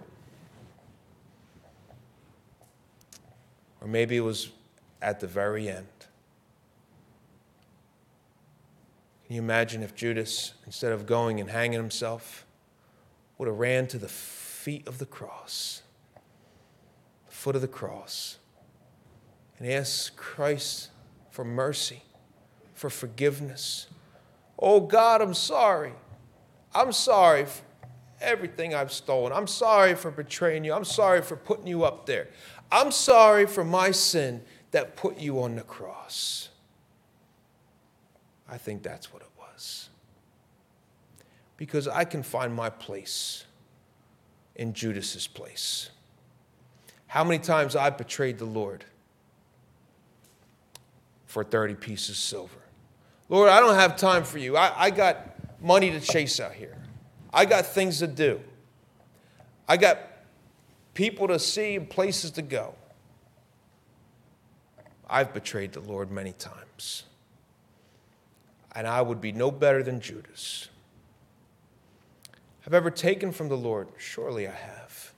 Or 3.81 3.87
maybe 3.87 4.17
it 4.17 4.21
was 4.21 4.51
at 5.01 5.21
the 5.21 5.27
very 5.27 5.69
end. 5.69 5.87
Can 9.25 9.37
you 9.37 9.41
imagine 9.41 9.81
if 9.81 9.95
Judas, 9.95 10.55
instead 10.65 10.91
of 10.91 11.05
going 11.05 11.39
and 11.39 11.49
hanging 11.49 11.79
himself, 11.79 12.45
would 13.37 13.47
have 13.47 13.57
ran 13.57 13.87
to 13.87 13.97
the 13.97 14.09
feet 14.09 14.85
of 14.89 14.97
the 14.97 15.05
cross, 15.05 15.81
the 17.27 17.33
foot 17.33 17.55
of 17.55 17.61
the 17.61 17.67
cross, 17.67 18.39
and 19.57 19.71
asked 19.71 20.17
Christ 20.17 20.89
for 21.31 21.45
mercy, 21.45 22.03
for 22.73 22.89
forgiveness. 22.89 23.87
Oh 24.57 24.81
God, 24.81 25.21
I'm 25.21 25.33
sorry. 25.33 25.93
I'm 26.75 26.91
sorry 26.91 27.45
everything 28.21 28.73
I've 28.73 28.91
stolen. 28.91 29.31
I'm 29.31 29.47
sorry 29.47 29.95
for 29.95 30.11
betraying 30.11 30.63
you. 30.63 30.73
I'm 30.73 30.85
sorry 30.85 31.21
for 31.21 31.35
putting 31.35 31.67
you 31.67 31.83
up 31.83 32.05
there. 32.05 32.27
I'm 32.71 32.91
sorry 32.91 33.45
for 33.45 33.63
my 33.63 33.91
sin 33.91 34.41
that 34.71 34.95
put 34.95 35.17
you 35.17 35.41
on 35.41 35.55
the 35.55 35.61
cross. 35.61 36.49
I 38.47 38.57
think 38.57 38.83
that's 38.83 39.13
what 39.13 39.21
it 39.21 39.29
was. 39.37 39.89
Because 41.57 41.87
I 41.87 42.03
can 42.03 42.23
find 42.23 42.53
my 42.53 42.69
place 42.69 43.45
in 44.55 44.73
Judas's 44.73 45.27
place. 45.27 45.89
How 47.07 47.23
many 47.23 47.39
times 47.39 47.75
I 47.75 47.89
betrayed 47.89 48.37
the 48.37 48.45
Lord 48.45 48.85
for 51.25 51.43
30 51.43 51.75
pieces 51.75 52.09
of 52.09 52.15
silver? 52.17 52.59
Lord, 53.29 53.49
I 53.49 53.59
don't 53.59 53.75
have 53.75 53.95
time 53.95 54.23
for 54.23 54.37
you. 54.37 54.57
I, 54.57 54.85
I 54.85 54.89
got 54.89 55.61
money 55.61 55.91
to 55.91 55.99
chase 55.99 56.39
out 56.39 56.53
here. 56.53 56.78
I 57.33 57.45
got 57.45 57.65
things 57.65 57.99
to 57.99 58.07
do. 58.07 58.41
I 59.67 59.77
got 59.77 59.99
people 60.93 61.27
to 61.27 61.39
see 61.39 61.75
and 61.75 61.89
places 61.89 62.31
to 62.31 62.41
go. 62.41 62.73
I've 65.09 65.33
betrayed 65.33 65.73
the 65.73 65.79
Lord 65.79 66.11
many 66.11 66.33
times. 66.33 67.03
And 68.75 68.87
I 68.87 69.01
would 69.01 69.19
be 69.19 69.31
no 69.31 69.51
better 69.51 69.81
than 69.81 69.99
Judas. 69.99 70.69
Have 72.61 72.73
ever 72.73 72.91
taken 72.91 73.31
from 73.31 73.49
the 73.49 73.57
Lord? 73.57 73.87
Surely 73.97 74.47
I 74.47 74.51
have. 74.51 75.13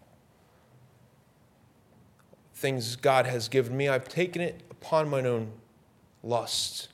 Things 2.56 2.96
God 2.96 3.26
has 3.26 3.50
given 3.50 3.76
me, 3.76 3.90
I've 3.90 4.08
taken 4.08 4.42
it 4.42 4.62
upon 4.70 5.10
mine 5.10 5.26
own 5.26 5.52
lust. 6.24 6.90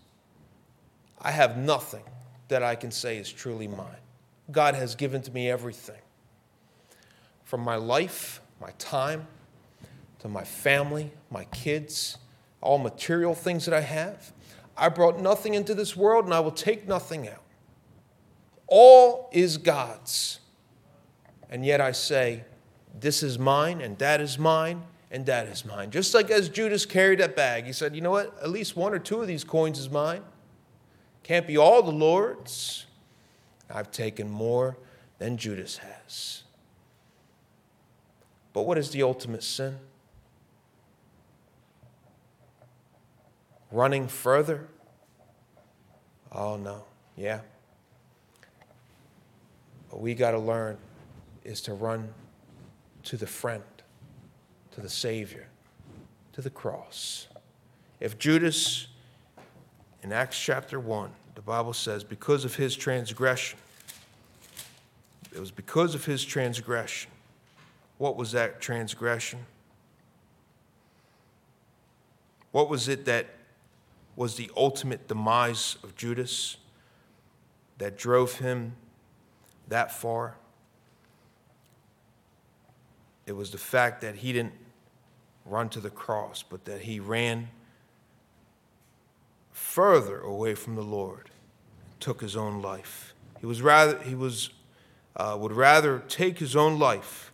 I 1.21 1.31
have 1.31 1.57
nothing 1.57 2.03
that 2.47 2.63
I 2.63 2.75
can 2.75 2.89
say 2.89 3.17
is 3.17 3.31
truly 3.31 3.67
mine. 3.67 4.06
God 4.51 4.75
has 4.75 4.95
given 4.95 5.21
to 5.23 5.31
me 5.31 5.49
everything 5.49 5.99
from 7.43 7.61
my 7.61 7.75
life, 7.75 8.41
my 8.59 8.71
time, 8.77 9.27
to 10.19 10.27
my 10.27 10.43
family, 10.43 11.11
my 11.29 11.45
kids, 11.45 12.17
all 12.61 12.77
material 12.77 13.33
things 13.33 13.65
that 13.65 13.73
I 13.73 13.81
have. 13.81 14.33
I 14.75 14.89
brought 14.89 15.19
nothing 15.19 15.53
into 15.53 15.73
this 15.73 15.95
world 15.95 16.25
and 16.25 16.33
I 16.33 16.39
will 16.39 16.51
take 16.51 16.87
nothing 16.87 17.27
out. 17.27 17.43
All 18.67 19.29
is 19.31 19.57
God's. 19.57 20.39
And 21.49 21.65
yet 21.65 21.79
I 21.79 21.93
say, 21.93 22.43
this 22.99 23.23
is 23.23 23.39
mine 23.39 23.79
and 23.79 23.97
that 23.99 24.19
is 24.19 24.37
mine 24.37 24.83
and 25.09 25.25
that 25.27 25.47
is 25.47 25.63
mine. 25.63 25.91
Just 25.91 26.13
like 26.13 26.29
as 26.29 26.49
Judas 26.49 26.85
carried 26.85 27.19
that 27.19 27.35
bag, 27.35 27.65
he 27.65 27.71
said, 27.71 27.95
you 27.95 28.01
know 28.01 28.11
what? 28.11 28.37
At 28.41 28.49
least 28.49 28.75
one 28.75 28.93
or 28.93 28.99
two 28.99 29.21
of 29.21 29.27
these 29.27 29.43
coins 29.43 29.79
is 29.79 29.89
mine. 29.89 30.23
Can't 31.23 31.47
be 31.47 31.57
all 31.57 31.81
the 31.81 31.91
Lord's. 31.91 32.86
I've 33.69 33.91
taken 33.91 34.29
more 34.29 34.77
than 35.19 35.37
Judas 35.37 35.77
has. 35.77 36.43
But 38.53 38.63
what 38.63 38.77
is 38.77 38.91
the 38.91 39.03
ultimate 39.03 39.43
sin? 39.43 39.77
Running 43.71 44.07
further? 44.07 44.67
Oh, 46.31 46.55
no. 46.55 46.83
Yeah. 47.15 47.41
What 49.89 50.01
we 50.01 50.13
got 50.13 50.31
to 50.31 50.39
learn 50.39 50.77
is 51.43 51.61
to 51.61 51.73
run 51.73 52.13
to 53.03 53.17
the 53.17 53.27
friend, 53.27 53.63
to 54.71 54.81
the 54.81 54.89
Savior, 54.89 55.47
to 56.33 56.41
the 56.41 56.49
cross. 56.49 57.27
If 57.99 58.17
Judas, 58.17 58.87
in 60.03 60.11
Acts 60.11 60.39
chapter 60.39 60.79
1, 60.79 61.11
the 61.37 61.43
Bible 61.43 61.73
says, 61.73 62.03
because 62.03 62.45
of 62.45 62.55
his 62.55 62.75
transgression, 62.75 63.59
it 65.31 65.39
was 65.39 65.51
because 65.51 65.93
of 65.93 66.03
his 66.03 66.25
transgression. 66.25 67.11
What 67.99 68.17
was 68.17 68.31
that 68.31 68.59
transgression? 68.59 69.45
What 72.51 72.71
was 72.71 72.87
it 72.87 73.05
that 73.05 73.27
was 74.15 74.33
the 74.33 74.49
ultimate 74.57 75.07
demise 75.07 75.77
of 75.83 75.95
Judas 75.95 76.57
that 77.77 77.99
drove 77.99 78.39
him 78.39 78.73
that 79.67 79.91
far? 79.91 80.37
It 83.27 83.33
was 83.33 83.51
the 83.51 83.59
fact 83.59 84.01
that 84.01 84.15
he 84.15 84.33
didn't 84.33 84.55
run 85.45 85.69
to 85.69 85.79
the 85.79 85.91
cross, 85.91 86.41
but 86.41 86.65
that 86.65 86.81
he 86.81 86.99
ran 86.99 87.49
further 89.57 90.19
away 90.19 90.53
from 90.53 90.75
the 90.75 90.83
Lord, 90.83 91.31
took 91.99 92.21
his 92.21 92.35
own 92.35 92.61
life. 92.61 93.15
He 93.39 93.47
was 93.47 93.61
rather 93.61 93.99
he 94.03 94.13
was 94.13 94.51
uh, 95.15 95.35
would 95.39 95.51
rather 95.51 96.03
take 96.07 96.37
his 96.37 96.55
own 96.55 96.77
life 96.77 97.31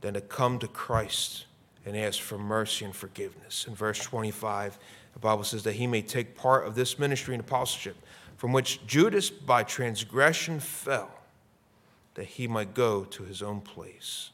than 0.00 0.14
to 0.14 0.20
come 0.20 0.58
to 0.58 0.66
Christ 0.66 1.46
and 1.86 1.96
ask 1.96 2.20
for 2.20 2.36
mercy 2.36 2.84
and 2.84 2.94
forgiveness. 2.94 3.64
In 3.68 3.76
verse 3.76 4.00
25, 4.00 4.76
the 5.12 5.18
Bible 5.20 5.44
says 5.44 5.62
that 5.62 5.74
he 5.74 5.86
may 5.86 6.02
take 6.02 6.34
part 6.34 6.66
of 6.66 6.74
this 6.74 6.98
ministry 6.98 7.34
and 7.34 7.42
apostleship, 7.42 7.96
from 8.36 8.52
which 8.52 8.84
Judas 8.86 9.30
by 9.30 9.62
transgression 9.62 10.58
fell, 10.58 11.10
that 12.14 12.26
he 12.26 12.48
might 12.48 12.74
go 12.74 13.04
to 13.04 13.22
his 13.22 13.40
own 13.40 13.60
place. 13.60 14.30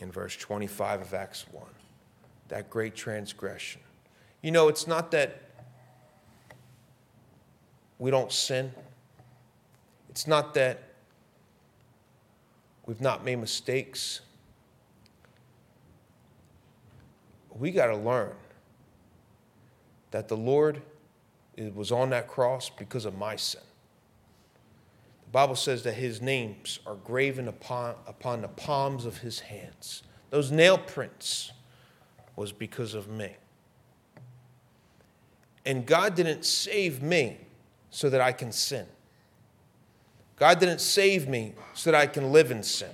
In 0.00 0.10
verse 0.10 0.36
25 0.36 1.02
of 1.02 1.14
Acts 1.14 1.46
1, 1.52 1.64
that 2.48 2.68
great 2.68 2.96
transgression. 2.96 3.80
You 4.42 4.50
know, 4.50 4.68
it's 4.68 4.86
not 4.86 5.10
that 5.12 5.43
we 8.04 8.10
don't 8.10 8.30
sin, 8.30 8.70
it's 10.10 10.26
not 10.26 10.52
that 10.52 10.78
we've 12.84 13.00
not 13.00 13.24
made 13.24 13.36
mistakes. 13.36 14.20
We 17.58 17.70
got 17.70 17.86
to 17.86 17.96
learn 17.96 18.34
that 20.10 20.28
the 20.28 20.36
Lord 20.36 20.82
was 21.72 21.90
on 21.90 22.10
that 22.10 22.28
cross 22.28 22.68
because 22.68 23.06
of 23.06 23.16
my 23.16 23.36
sin. 23.36 23.62
The 25.24 25.30
Bible 25.30 25.56
says 25.56 25.82
that 25.84 25.94
his 25.94 26.20
names 26.20 26.80
are 26.86 26.96
graven 26.96 27.48
upon, 27.48 27.94
upon 28.06 28.42
the 28.42 28.48
palms 28.48 29.06
of 29.06 29.16
his 29.16 29.40
hands. 29.40 30.02
Those 30.28 30.50
nail 30.50 30.76
prints 30.76 31.52
was 32.36 32.52
because 32.52 32.92
of 32.92 33.08
me. 33.08 33.32
And 35.64 35.86
God 35.86 36.14
didn't 36.14 36.44
save 36.44 37.02
me 37.02 37.38
so 37.94 38.10
that 38.10 38.20
I 38.20 38.32
can 38.32 38.50
sin. 38.50 38.86
God 40.34 40.58
didn't 40.58 40.80
save 40.80 41.28
me 41.28 41.54
so 41.74 41.92
that 41.92 42.00
I 42.00 42.08
can 42.08 42.32
live 42.32 42.50
in 42.50 42.64
sin. 42.64 42.90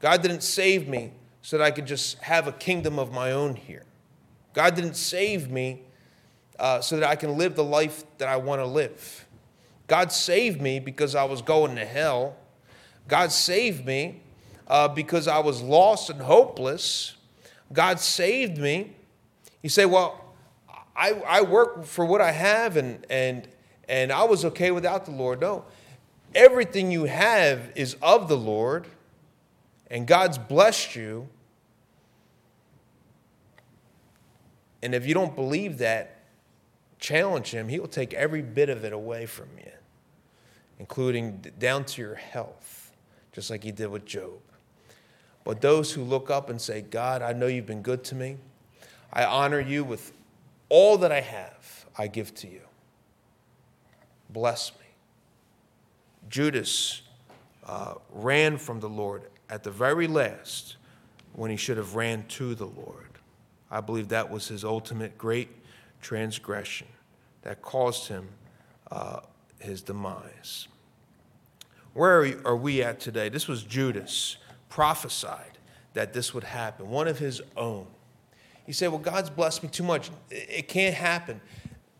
God 0.00 0.22
didn't 0.22 0.42
save 0.42 0.88
me 0.88 1.12
so 1.42 1.58
that 1.58 1.64
I 1.64 1.70
could 1.70 1.84
just 1.84 2.16
have 2.20 2.48
a 2.48 2.52
kingdom 2.52 2.98
of 2.98 3.12
my 3.12 3.32
own 3.32 3.56
here. 3.56 3.84
God 4.54 4.74
didn't 4.74 4.94
save 4.94 5.50
me 5.50 5.82
uh, 6.58 6.80
so 6.80 6.96
that 6.98 7.06
I 7.06 7.14
can 7.14 7.36
live 7.36 7.56
the 7.56 7.64
life 7.64 8.04
that 8.16 8.26
I 8.26 8.38
want 8.38 8.62
to 8.62 8.66
live. 8.66 9.26
God 9.86 10.10
saved 10.12 10.62
me 10.62 10.80
because 10.80 11.14
I 11.14 11.24
was 11.24 11.42
going 11.42 11.76
to 11.76 11.84
hell. 11.84 12.36
God 13.06 13.32
saved 13.32 13.84
me 13.84 14.22
uh, 14.66 14.88
because 14.88 15.28
I 15.28 15.40
was 15.40 15.60
lost 15.60 16.08
and 16.08 16.22
hopeless. 16.22 17.16
God 17.70 18.00
saved 18.00 18.56
me. 18.56 18.92
You 19.62 19.68
say, 19.68 19.84
well, 19.84 20.24
I, 20.96 21.10
I 21.26 21.42
work 21.42 21.84
for 21.84 22.06
what 22.06 22.22
I 22.22 22.32
have 22.32 22.78
and, 22.78 23.04
and, 23.10 23.46
and 23.88 24.12
I 24.12 24.24
was 24.24 24.44
okay 24.44 24.70
without 24.70 25.04
the 25.04 25.10
Lord. 25.10 25.40
No, 25.40 25.64
everything 26.34 26.90
you 26.90 27.04
have 27.04 27.72
is 27.74 27.96
of 28.02 28.28
the 28.28 28.36
Lord, 28.36 28.86
and 29.90 30.06
God's 30.06 30.38
blessed 30.38 30.96
you. 30.96 31.28
And 34.82 34.94
if 34.94 35.06
you 35.06 35.14
don't 35.14 35.34
believe 35.34 35.78
that, 35.78 36.18
challenge 36.98 37.50
Him. 37.50 37.68
He 37.68 37.78
will 37.78 37.88
take 37.88 38.12
every 38.14 38.42
bit 38.42 38.68
of 38.68 38.84
it 38.84 38.92
away 38.92 39.26
from 39.26 39.48
you, 39.56 39.70
including 40.78 41.44
down 41.58 41.84
to 41.86 42.02
your 42.02 42.14
health, 42.14 42.92
just 43.32 43.50
like 43.50 43.62
He 43.62 43.72
did 43.72 43.88
with 43.88 44.04
Job. 44.04 44.40
But 45.44 45.60
those 45.60 45.92
who 45.92 46.02
look 46.02 46.30
up 46.30 46.48
and 46.48 46.60
say, 46.60 46.80
God, 46.80 47.20
I 47.20 47.34
know 47.34 47.46
you've 47.46 47.66
been 47.66 47.82
good 47.82 48.02
to 48.04 48.14
me. 48.14 48.38
I 49.12 49.24
honor 49.24 49.60
you 49.60 49.84
with 49.84 50.12
all 50.70 50.96
that 50.98 51.12
I 51.12 51.20
have, 51.20 51.86
I 51.96 52.08
give 52.08 52.34
to 52.36 52.48
you. 52.48 52.62
Bless 54.34 54.72
me. 54.72 54.86
Judas 56.28 57.02
uh, 57.64 57.94
ran 58.10 58.58
from 58.58 58.80
the 58.80 58.88
Lord 58.88 59.22
at 59.48 59.62
the 59.62 59.70
very 59.70 60.08
last 60.08 60.76
when 61.34 61.52
he 61.52 61.56
should 61.56 61.76
have 61.76 61.94
ran 61.94 62.26
to 62.26 62.56
the 62.56 62.66
Lord. 62.66 63.20
I 63.70 63.80
believe 63.80 64.08
that 64.08 64.28
was 64.28 64.48
his 64.48 64.64
ultimate 64.64 65.16
great 65.16 65.50
transgression 66.02 66.88
that 67.42 67.62
caused 67.62 68.08
him 68.08 68.28
uh, 68.90 69.20
his 69.60 69.82
demise. 69.82 70.66
Where 71.92 72.36
are 72.44 72.56
we 72.56 72.82
at 72.82 72.98
today? 72.98 73.28
This 73.28 73.46
was 73.46 73.62
Judas 73.62 74.38
prophesied 74.68 75.58
that 75.92 76.12
this 76.12 76.34
would 76.34 76.42
happen, 76.42 76.90
one 76.90 77.06
of 77.06 77.20
his 77.20 77.40
own. 77.56 77.86
He 78.66 78.72
said, 78.72 78.88
Well, 78.88 78.98
God's 78.98 79.30
blessed 79.30 79.62
me 79.62 79.68
too 79.68 79.84
much. 79.84 80.10
It 80.28 80.66
can't 80.66 80.96
happen. 80.96 81.40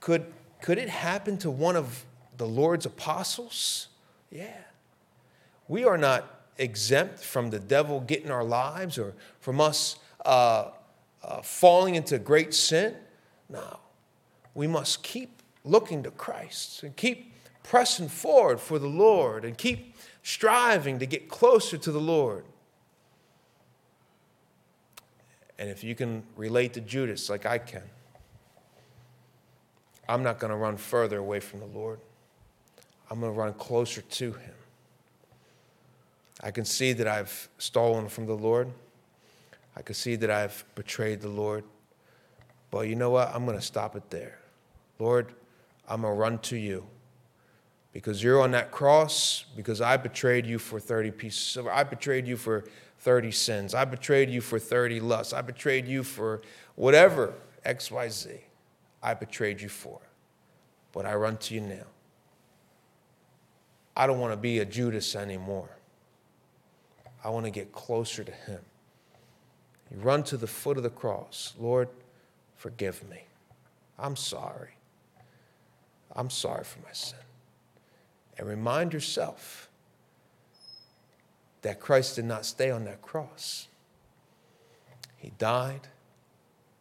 Could, 0.00 0.26
could 0.60 0.78
it 0.78 0.88
happen 0.88 1.38
to 1.38 1.50
one 1.50 1.76
of 1.76 2.04
the 2.36 2.46
Lord's 2.46 2.86
apostles? 2.86 3.88
Yeah. 4.30 4.62
We 5.68 5.84
are 5.84 5.98
not 5.98 6.48
exempt 6.58 7.18
from 7.18 7.50
the 7.50 7.58
devil 7.58 8.00
getting 8.00 8.30
our 8.30 8.44
lives 8.44 8.98
or 8.98 9.14
from 9.40 9.60
us 9.60 9.96
uh, 10.24 10.70
uh, 11.22 11.42
falling 11.42 11.94
into 11.94 12.18
great 12.18 12.54
sin. 12.54 12.94
No. 13.48 13.78
We 14.54 14.66
must 14.66 15.02
keep 15.02 15.42
looking 15.64 16.02
to 16.02 16.10
Christ 16.10 16.82
and 16.82 16.94
keep 16.96 17.32
pressing 17.62 18.08
forward 18.08 18.60
for 18.60 18.78
the 18.78 18.88
Lord 18.88 19.44
and 19.44 19.56
keep 19.56 19.96
striving 20.22 20.98
to 20.98 21.06
get 21.06 21.28
closer 21.28 21.76
to 21.78 21.90
the 21.90 22.00
Lord. 22.00 22.44
And 25.58 25.70
if 25.70 25.84
you 25.84 25.94
can 25.94 26.24
relate 26.36 26.74
to 26.74 26.80
Judas 26.80 27.30
like 27.30 27.46
I 27.46 27.58
can, 27.58 27.82
I'm 30.08 30.22
not 30.22 30.38
going 30.38 30.50
to 30.50 30.56
run 30.56 30.76
further 30.76 31.18
away 31.18 31.40
from 31.40 31.60
the 31.60 31.66
Lord. 31.66 32.00
I'm 33.14 33.20
going 33.20 33.32
to 33.32 33.38
run 33.38 33.52
closer 33.52 34.00
to 34.00 34.32
Him. 34.32 34.54
I 36.42 36.50
can 36.50 36.64
see 36.64 36.92
that 36.94 37.06
I've 37.06 37.48
stolen 37.58 38.08
from 38.08 38.26
the 38.26 38.34
Lord. 38.34 38.72
I 39.76 39.82
can 39.82 39.94
see 39.94 40.16
that 40.16 40.32
I've 40.32 40.64
betrayed 40.74 41.20
the 41.20 41.28
Lord. 41.28 41.62
But 42.72 42.88
you 42.88 42.96
know 42.96 43.10
what? 43.10 43.30
I'm 43.32 43.44
going 43.46 43.56
to 43.56 43.64
stop 43.64 43.94
it 43.94 44.10
there. 44.10 44.40
Lord, 44.98 45.32
I'm 45.86 46.00
going 46.00 46.12
to 46.12 46.18
run 46.18 46.38
to 46.38 46.56
you 46.56 46.88
because 47.92 48.20
you're 48.20 48.40
on 48.40 48.50
that 48.50 48.72
cross, 48.72 49.44
because 49.54 49.80
I 49.80 49.96
betrayed 49.96 50.44
you 50.44 50.58
for 50.58 50.80
30 50.80 51.12
pieces 51.12 51.38
of, 51.38 51.52
silver. 51.52 51.72
I 51.72 51.84
betrayed 51.84 52.26
you 52.26 52.36
for 52.36 52.64
30 52.98 53.30
sins. 53.30 53.74
I 53.76 53.84
betrayed 53.84 54.28
you 54.28 54.40
for 54.40 54.58
30 54.58 54.98
lusts. 54.98 55.32
I 55.32 55.40
betrayed 55.40 55.86
you 55.86 56.02
for 56.02 56.42
whatever, 56.74 57.32
XYZ. 57.64 58.40
I 59.00 59.14
betrayed 59.14 59.60
you 59.60 59.68
for. 59.68 60.00
But 60.90 61.06
I 61.06 61.14
run 61.14 61.36
to 61.36 61.54
you 61.54 61.60
now. 61.60 61.86
I 63.96 64.06
don't 64.06 64.18
want 64.18 64.32
to 64.32 64.36
be 64.36 64.58
a 64.58 64.64
Judas 64.64 65.14
anymore. 65.14 65.68
I 67.22 67.30
want 67.30 67.46
to 67.46 67.50
get 67.50 67.72
closer 67.72 68.24
to 68.24 68.32
him. 68.32 68.60
You 69.90 69.98
run 69.98 70.24
to 70.24 70.36
the 70.36 70.46
foot 70.46 70.76
of 70.76 70.82
the 70.82 70.90
cross. 70.90 71.54
Lord, 71.58 71.88
forgive 72.56 73.08
me. 73.08 73.24
I'm 73.98 74.16
sorry. 74.16 74.70
I'm 76.14 76.30
sorry 76.30 76.64
for 76.64 76.80
my 76.80 76.92
sin. 76.92 77.18
And 78.38 78.48
remind 78.48 78.92
yourself 78.92 79.68
that 81.62 81.80
Christ 81.80 82.16
did 82.16 82.24
not 82.24 82.44
stay 82.44 82.70
on 82.70 82.84
that 82.84 83.00
cross. 83.00 83.68
He 85.16 85.32
died 85.38 85.88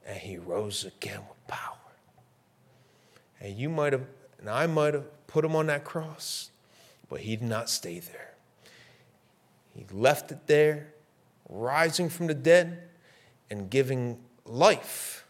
and 0.06 0.18
he 0.18 0.38
rose 0.38 0.84
again 0.84 1.22
with 1.30 1.48
power. 1.48 1.78
And 3.40 3.56
you 3.56 3.70
might 3.70 3.94
have, 3.94 4.06
and 4.40 4.50
I 4.50 4.68
might 4.68 4.94
have 4.94 5.06
put 5.28 5.46
him 5.46 5.56
on 5.56 5.68
that 5.68 5.84
cross, 5.86 6.50
but 7.14 7.22
he 7.22 7.36
did 7.36 7.48
not 7.48 7.70
stay 7.70 8.00
there. 8.00 8.34
He 9.76 9.86
left 9.92 10.32
it 10.32 10.48
there, 10.48 10.96
rising 11.48 12.10
from 12.10 12.26
the 12.26 12.34
dead 12.34 12.90
and 13.52 13.70
giving 13.70 14.18
life 14.46 15.24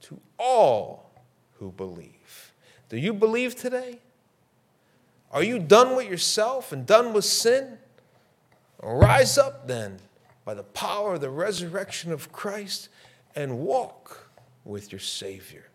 to 0.00 0.18
all 0.38 1.10
who 1.58 1.72
believe. 1.72 2.54
Do 2.88 2.96
you 2.96 3.12
believe 3.12 3.54
today? 3.54 3.98
Are 5.30 5.42
you 5.42 5.58
done 5.58 5.94
with 5.94 6.08
yourself 6.08 6.72
and 6.72 6.86
done 6.86 7.12
with 7.12 7.26
sin? 7.26 7.76
Rise 8.82 9.36
up 9.36 9.68
then 9.68 9.98
by 10.46 10.54
the 10.54 10.62
power 10.62 11.16
of 11.16 11.20
the 11.20 11.28
resurrection 11.28 12.12
of 12.12 12.32
Christ 12.32 12.88
and 13.34 13.58
walk 13.58 14.30
with 14.64 14.90
your 14.90 15.00
Savior. 15.00 15.66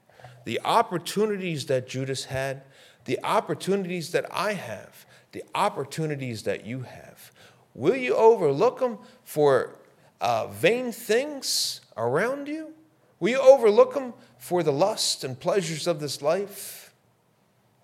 The 0.43 0.60
opportunities 0.65 1.67
that 1.67 1.88
Judas 1.88 2.26
had, 2.26 2.63
the 3.06 3.19
opportunities 3.24 4.12
that 4.13 4.26
I 4.32 4.54
have, 4.54 5.06
the 5.31 5.43
opportunities 5.55 6.43
that 6.43 6.65
you 6.65 6.81
have. 6.81 7.31
Will 7.73 7.95
you 7.95 8.15
overlook 8.15 8.79
them 8.79 8.97
for 9.23 9.75
uh, 10.19 10.47
vain 10.47 10.91
things 10.91 11.81
around 11.97 12.47
you? 12.47 12.73
Will 13.19 13.29
you 13.29 13.39
overlook 13.39 13.93
them 13.93 14.13
for 14.37 14.63
the 14.63 14.73
lust 14.73 15.23
and 15.23 15.39
pleasures 15.39 15.87
of 15.87 15.99
this 15.99 16.21
life? 16.21 16.93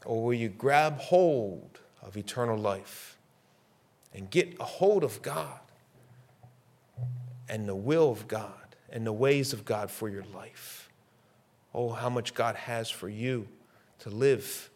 Or 0.05 0.23
will 0.23 0.33
you 0.33 0.49
grab 0.49 0.99
hold 0.99 1.79
of 2.01 2.17
eternal 2.17 2.57
life 2.57 3.17
and 4.13 4.29
get 4.29 4.55
a 4.59 4.63
hold 4.63 5.03
of 5.03 5.21
God 5.21 5.59
and 7.49 7.67
the 7.67 7.75
will 7.75 8.11
of 8.11 8.27
God 8.27 8.75
and 8.89 9.05
the 9.05 9.13
ways 9.13 9.53
of 9.53 9.63
God 9.65 9.91
for 9.91 10.09
your 10.09 10.23
life? 10.33 10.89
Oh, 11.73 11.89
how 11.89 12.09
much 12.09 12.33
God 12.33 12.55
has 12.55 12.89
for 12.89 13.09
you 13.09 13.47
to 13.99 14.09
live 14.09 14.69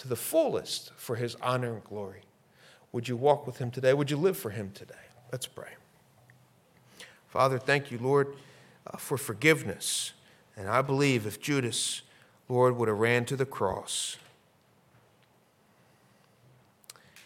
to 0.00 0.08
the 0.08 0.16
fullest 0.16 0.92
for 0.96 1.16
his 1.16 1.36
honor 1.42 1.74
and 1.74 1.84
glory. 1.84 2.22
Would 2.92 3.06
you 3.06 3.16
walk 3.16 3.46
with 3.46 3.58
him 3.58 3.70
today? 3.70 3.92
Would 3.92 4.10
you 4.10 4.16
live 4.16 4.36
for 4.36 4.48
him 4.48 4.70
today? 4.74 4.94
Let's 5.30 5.46
pray. 5.46 5.68
Father, 7.28 7.58
thank 7.58 7.90
you, 7.90 7.98
Lord, 7.98 8.34
uh, 8.86 8.96
for 8.96 9.18
forgiveness. 9.18 10.12
And 10.56 10.68
I 10.68 10.80
believe 10.80 11.26
if 11.26 11.38
Judas, 11.38 12.00
Lord, 12.48 12.78
would 12.78 12.88
have 12.88 12.98
ran 12.98 13.26
to 13.26 13.36
the 13.36 13.44
cross, 13.44 14.16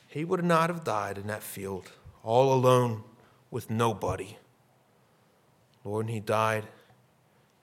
he 0.08 0.24
would 0.24 0.44
not 0.44 0.68
have 0.68 0.82
died 0.82 1.16
in 1.16 1.28
that 1.28 1.44
field, 1.44 1.92
all 2.24 2.52
alone 2.52 3.04
with 3.52 3.70
nobody. 3.70 4.36
Lord, 5.84 6.06
and 6.06 6.14
he 6.14 6.20
died 6.20 6.64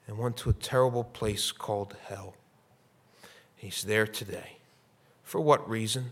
and 0.06 0.16
went 0.16 0.38
to 0.38 0.48
a 0.48 0.54
terrible 0.54 1.04
place 1.04 1.52
called 1.52 1.96
hell. 2.06 2.34
He's 3.54 3.82
there 3.82 4.06
today. 4.06 4.56
For 5.32 5.40
what 5.40 5.66
reason? 5.66 6.10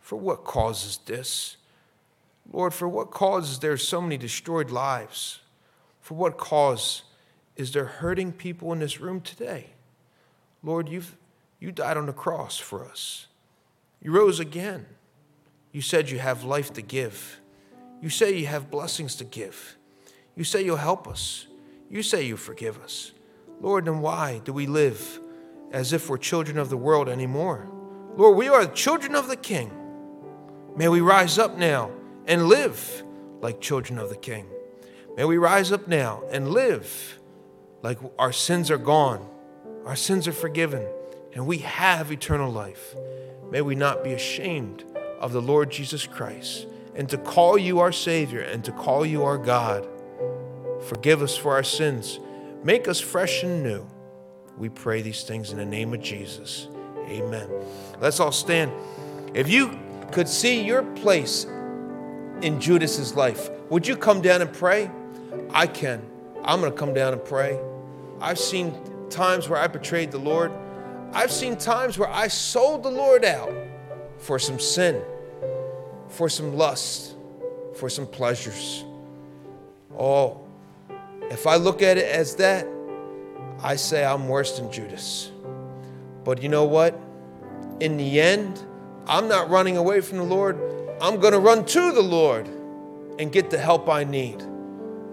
For 0.00 0.16
what 0.16 0.42
causes 0.42 0.98
this? 1.06 1.58
Lord, 2.52 2.74
for 2.74 2.88
what 2.88 3.12
cause 3.12 3.52
is 3.52 3.58
there 3.60 3.76
so 3.76 4.00
many 4.00 4.16
destroyed 4.16 4.68
lives? 4.68 5.38
For 6.00 6.14
what 6.14 6.38
cause 6.38 7.04
is 7.54 7.70
there 7.70 7.84
hurting 7.84 8.32
people 8.32 8.72
in 8.72 8.80
this 8.80 9.00
room 9.00 9.20
today? 9.20 9.66
Lord, 10.60 10.88
you've, 10.88 11.14
you 11.60 11.70
died 11.70 11.96
on 11.96 12.06
the 12.06 12.12
cross 12.12 12.58
for 12.58 12.84
us. 12.84 13.28
You 14.02 14.10
rose 14.10 14.40
again. 14.40 14.86
You 15.70 15.80
said 15.80 16.10
you 16.10 16.18
have 16.18 16.42
life 16.42 16.72
to 16.72 16.82
give. 16.82 17.38
You 18.00 18.08
say 18.08 18.36
you 18.36 18.48
have 18.48 18.72
blessings 18.72 19.14
to 19.14 19.24
give. 19.24 19.76
You 20.34 20.42
say 20.42 20.64
you'll 20.64 20.78
help 20.78 21.06
us. 21.06 21.46
You 21.88 22.02
say 22.02 22.24
you 22.24 22.36
forgive 22.36 22.82
us. 22.82 23.12
Lord, 23.60 23.84
then 23.84 24.00
why 24.00 24.40
do 24.42 24.52
we 24.52 24.66
live 24.66 25.20
as 25.70 25.92
if 25.92 26.10
we're 26.10 26.18
children 26.18 26.58
of 26.58 26.70
the 26.70 26.76
world 26.76 27.08
anymore? 27.08 27.68
Lord, 28.16 28.36
we 28.36 28.48
are 28.48 28.66
the 28.66 28.72
children 28.72 29.14
of 29.14 29.28
the 29.28 29.36
King. 29.36 29.70
May 30.76 30.88
we 30.88 31.00
rise 31.00 31.38
up 31.38 31.56
now 31.56 31.90
and 32.26 32.46
live 32.46 33.04
like 33.40 33.60
children 33.60 33.98
of 33.98 34.10
the 34.10 34.16
King. 34.16 34.46
May 35.16 35.24
we 35.24 35.38
rise 35.38 35.72
up 35.72 35.88
now 35.88 36.22
and 36.30 36.50
live 36.50 37.18
like 37.82 37.98
our 38.18 38.32
sins 38.32 38.70
are 38.70 38.78
gone, 38.78 39.26
our 39.86 39.96
sins 39.96 40.28
are 40.28 40.32
forgiven, 40.32 40.86
and 41.34 41.46
we 41.46 41.58
have 41.58 42.12
eternal 42.12 42.50
life. 42.50 42.94
May 43.50 43.62
we 43.62 43.74
not 43.74 44.04
be 44.04 44.12
ashamed 44.12 44.84
of 45.18 45.32
the 45.32 45.42
Lord 45.42 45.70
Jesus 45.70 46.06
Christ 46.06 46.66
and 46.94 47.08
to 47.08 47.18
call 47.18 47.56
you 47.56 47.80
our 47.80 47.92
Savior 47.92 48.40
and 48.40 48.64
to 48.64 48.72
call 48.72 49.06
you 49.06 49.24
our 49.24 49.38
God. 49.38 49.86
Forgive 50.86 51.22
us 51.22 51.36
for 51.36 51.52
our 51.52 51.62
sins. 51.62 52.20
Make 52.62 52.88
us 52.88 53.00
fresh 53.00 53.42
and 53.42 53.62
new. 53.62 53.86
We 54.58 54.68
pray 54.68 55.02
these 55.02 55.24
things 55.24 55.50
in 55.50 55.58
the 55.58 55.64
name 55.64 55.94
of 55.94 56.02
Jesus. 56.02 56.68
Amen. 57.12 57.48
Let's 58.00 58.20
all 58.20 58.32
stand. 58.32 58.72
If 59.34 59.48
you 59.48 59.78
could 60.10 60.28
see 60.28 60.62
your 60.62 60.82
place 60.82 61.44
in 62.40 62.60
Judas's 62.60 63.14
life, 63.14 63.50
would 63.68 63.86
you 63.86 63.96
come 63.96 64.20
down 64.20 64.40
and 64.40 64.52
pray? 64.52 64.90
I 65.50 65.66
can. 65.66 66.02
I'm 66.42 66.60
going 66.60 66.72
to 66.72 66.78
come 66.78 66.94
down 66.94 67.12
and 67.12 67.24
pray. 67.24 67.58
I've 68.20 68.38
seen 68.38 68.74
times 69.10 69.48
where 69.48 69.58
I 69.58 69.66
betrayed 69.66 70.10
the 70.10 70.18
Lord. 70.18 70.52
I've 71.12 71.30
seen 71.30 71.56
times 71.56 71.98
where 71.98 72.08
I 72.08 72.28
sold 72.28 72.82
the 72.82 72.90
Lord 72.90 73.24
out 73.24 73.52
for 74.18 74.38
some 74.38 74.58
sin, 74.58 75.02
for 76.08 76.28
some 76.28 76.56
lust, 76.56 77.14
for 77.76 77.90
some 77.90 78.06
pleasures. 78.06 78.84
Oh, 79.98 80.40
if 81.30 81.46
I 81.46 81.56
look 81.56 81.82
at 81.82 81.98
it 81.98 82.06
as 82.06 82.36
that, 82.36 82.66
I 83.60 83.76
say 83.76 84.04
I'm 84.04 84.28
worse 84.28 84.58
than 84.58 84.72
Judas. 84.72 85.31
But 86.24 86.42
you 86.42 86.48
know 86.48 86.64
what? 86.64 86.98
In 87.80 87.96
the 87.96 88.20
end, 88.20 88.62
I'm 89.06 89.28
not 89.28 89.50
running 89.50 89.76
away 89.76 90.00
from 90.00 90.18
the 90.18 90.24
Lord. 90.24 90.58
I'm 91.00 91.20
going 91.20 91.32
to 91.32 91.38
run 91.38 91.64
to 91.64 91.92
the 91.92 92.02
Lord 92.02 92.46
and 93.18 93.32
get 93.32 93.50
the 93.50 93.58
help 93.58 93.88
I 93.88 94.04
need, 94.04 94.42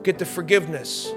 get 0.03 0.19
the 0.19 0.25
forgiveness. 0.25 1.11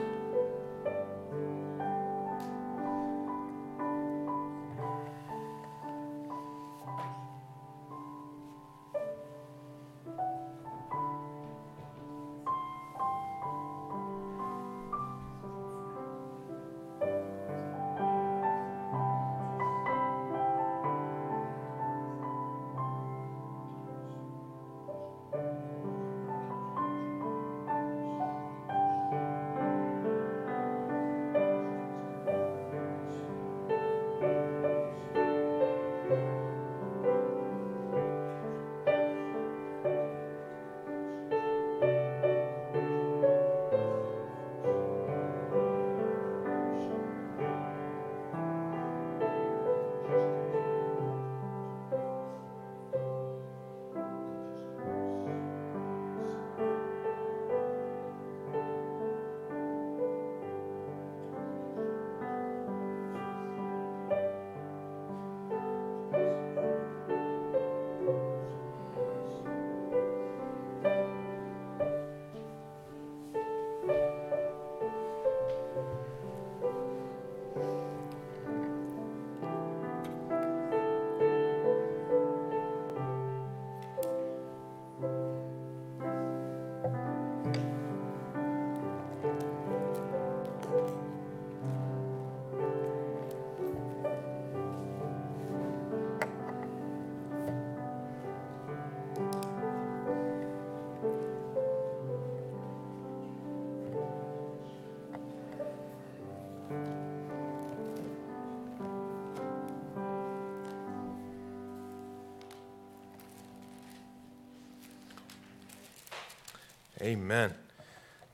Amen. 117.03 117.53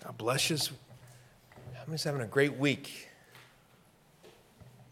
God 0.04 0.18
bless 0.18 0.50
you. 0.50 0.58
How 1.74 1.84
many's 1.86 2.04
having 2.04 2.20
a 2.20 2.26
great 2.26 2.58
week? 2.58 3.08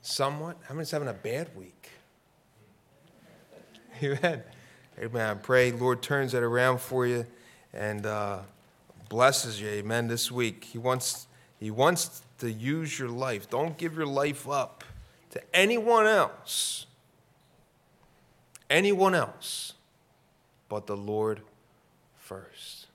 Somewhat. 0.01 0.57
How 0.67 0.75
many's 0.75 0.91
having 0.91 1.09
a 1.09 1.13
bad 1.13 1.55
week? 1.55 1.91
Amen. 4.03 4.43
Amen. 4.99 5.31
I 5.31 5.35
pray 5.35 5.73
Lord 5.73 6.01
turns 6.01 6.33
that 6.33 6.43
around 6.43 6.81
for 6.81 7.07
you 7.07 7.27
and 7.75 8.07
uh, 8.07 8.39
blesses 9.11 9.61
you. 9.61 9.69
Amen. 9.69 10.09
This 10.09 10.33
week, 10.33 10.65
He 10.65 10.79
wants 10.79 11.27
He 11.61 11.71
wants 11.71 12.23
to 12.39 12.51
use 12.51 12.99
your 12.99 13.11
life. 13.11 13.51
Don't 13.51 13.77
give 13.77 13.95
your 13.95 14.07
life 14.07 14.49
up 14.49 14.85
to 15.33 15.43
anyone 15.55 16.07
else. 16.07 16.87
Anyone 18.71 19.15
else, 19.15 19.75
but 20.71 20.87
the 20.87 20.97
Lord 20.97 21.43
first. 22.17 22.87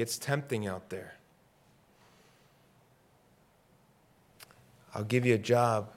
Gets 0.00 0.16
tempting 0.16 0.66
out 0.66 0.88
there. 0.88 1.12
I'll 4.94 5.04
give 5.04 5.26
you 5.26 5.34
a 5.34 5.38
job. 5.38 5.90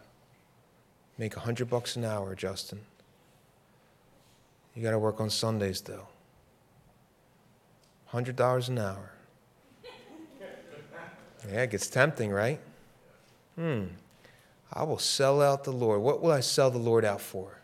Make 1.17 1.37
a 1.37 1.39
hundred 1.39 1.69
bucks 1.69 1.95
an 1.95 2.03
hour, 2.03 2.35
Justin. 2.35 2.81
You 4.75 4.83
got 4.83 4.91
to 4.91 4.99
work 4.99 5.21
on 5.21 5.29
Sundays, 5.29 5.79
though. 5.79 6.05
Hundred 8.07 8.35
dollars 8.35 8.67
an 8.67 8.79
hour. 8.79 9.13
Yeah, 11.49 11.61
it 11.61 11.71
gets 11.71 11.87
tempting, 11.87 12.29
right? 12.29 12.59
Hmm. 13.55 13.85
I 14.73 14.83
will 14.83 14.99
sell 14.99 15.41
out 15.41 15.63
the 15.63 15.71
Lord. 15.71 16.01
What 16.01 16.21
will 16.21 16.31
I 16.31 16.41
sell 16.41 16.69
the 16.69 16.77
Lord 16.77 17.05
out 17.05 17.21
for? 17.21 17.57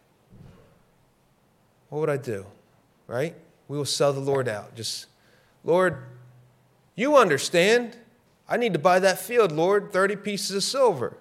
What 1.89 1.99
would 1.99 2.09
I 2.09 2.15
do? 2.15 2.45
Right? 3.07 3.35
We 3.67 3.77
will 3.77 3.83
sell 3.83 4.13
the 4.13 4.21
Lord 4.21 4.47
out. 4.47 4.73
Just 4.73 5.07
Lord, 5.65 6.05
you 7.00 7.16
understand. 7.16 7.95
I 8.47 8.58
need 8.58 8.74
to 8.74 8.80
buy 8.80 9.00
that 9.00 9.20
field, 9.20 9.52
Lord, 9.52 9.93
30 9.93 10.18
pieces 10.18 10.56
of 10.56 10.64
silver. 10.64 11.16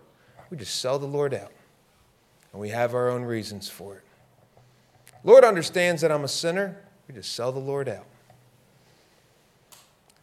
We 0.50 0.56
just 0.56 0.80
sell 0.80 0.98
the 0.98 1.06
Lord 1.06 1.32
out. 1.32 1.52
And 2.52 2.60
we 2.60 2.70
have 2.70 2.94
our 2.94 3.08
own 3.08 3.22
reasons 3.22 3.68
for 3.68 3.96
it. 3.96 4.02
Lord 5.22 5.44
understands 5.44 6.02
that 6.02 6.10
I'm 6.10 6.24
a 6.24 6.28
sinner. 6.28 6.80
We 7.06 7.14
just 7.14 7.32
sell 7.32 7.52
the 7.52 7.60
Lord 7.60 7.88
out. 7.88 8.06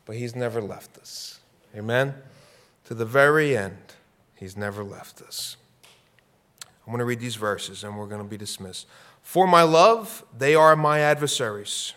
But 0.06 0.18
He's 0.18 0.36
never 0.36 0.62
left 0.62 0.98
us. 0.98 1.40
Amen? 1.76 2.16
To 2.86 2.94
the 2.94 3.06
very 3.06 3.56
end, 3.56 3.94
He's 4.36 4.58
never 4.58 4.84
left 4.84 5.22
us. 5.22 5.58
I'm 6.86 6.92
going 6.92 7.00
to 7.00 7.06
read 7.06 7.20
these 7.20 7.36
verses 7.36 7.84
and 7.84 7.98
we're 7.98 8.08
going 8.08 8.22
to 8.22 8.28
be 8.28 8.38
dismissed. 8.38 8.88
For 9.22 9.48
my 9.48 9.64
love, 9.64 10.24
they 10.38 10.54
are 10.54 10.76
my 10.76 11.00
adversaries. 11.00 11.94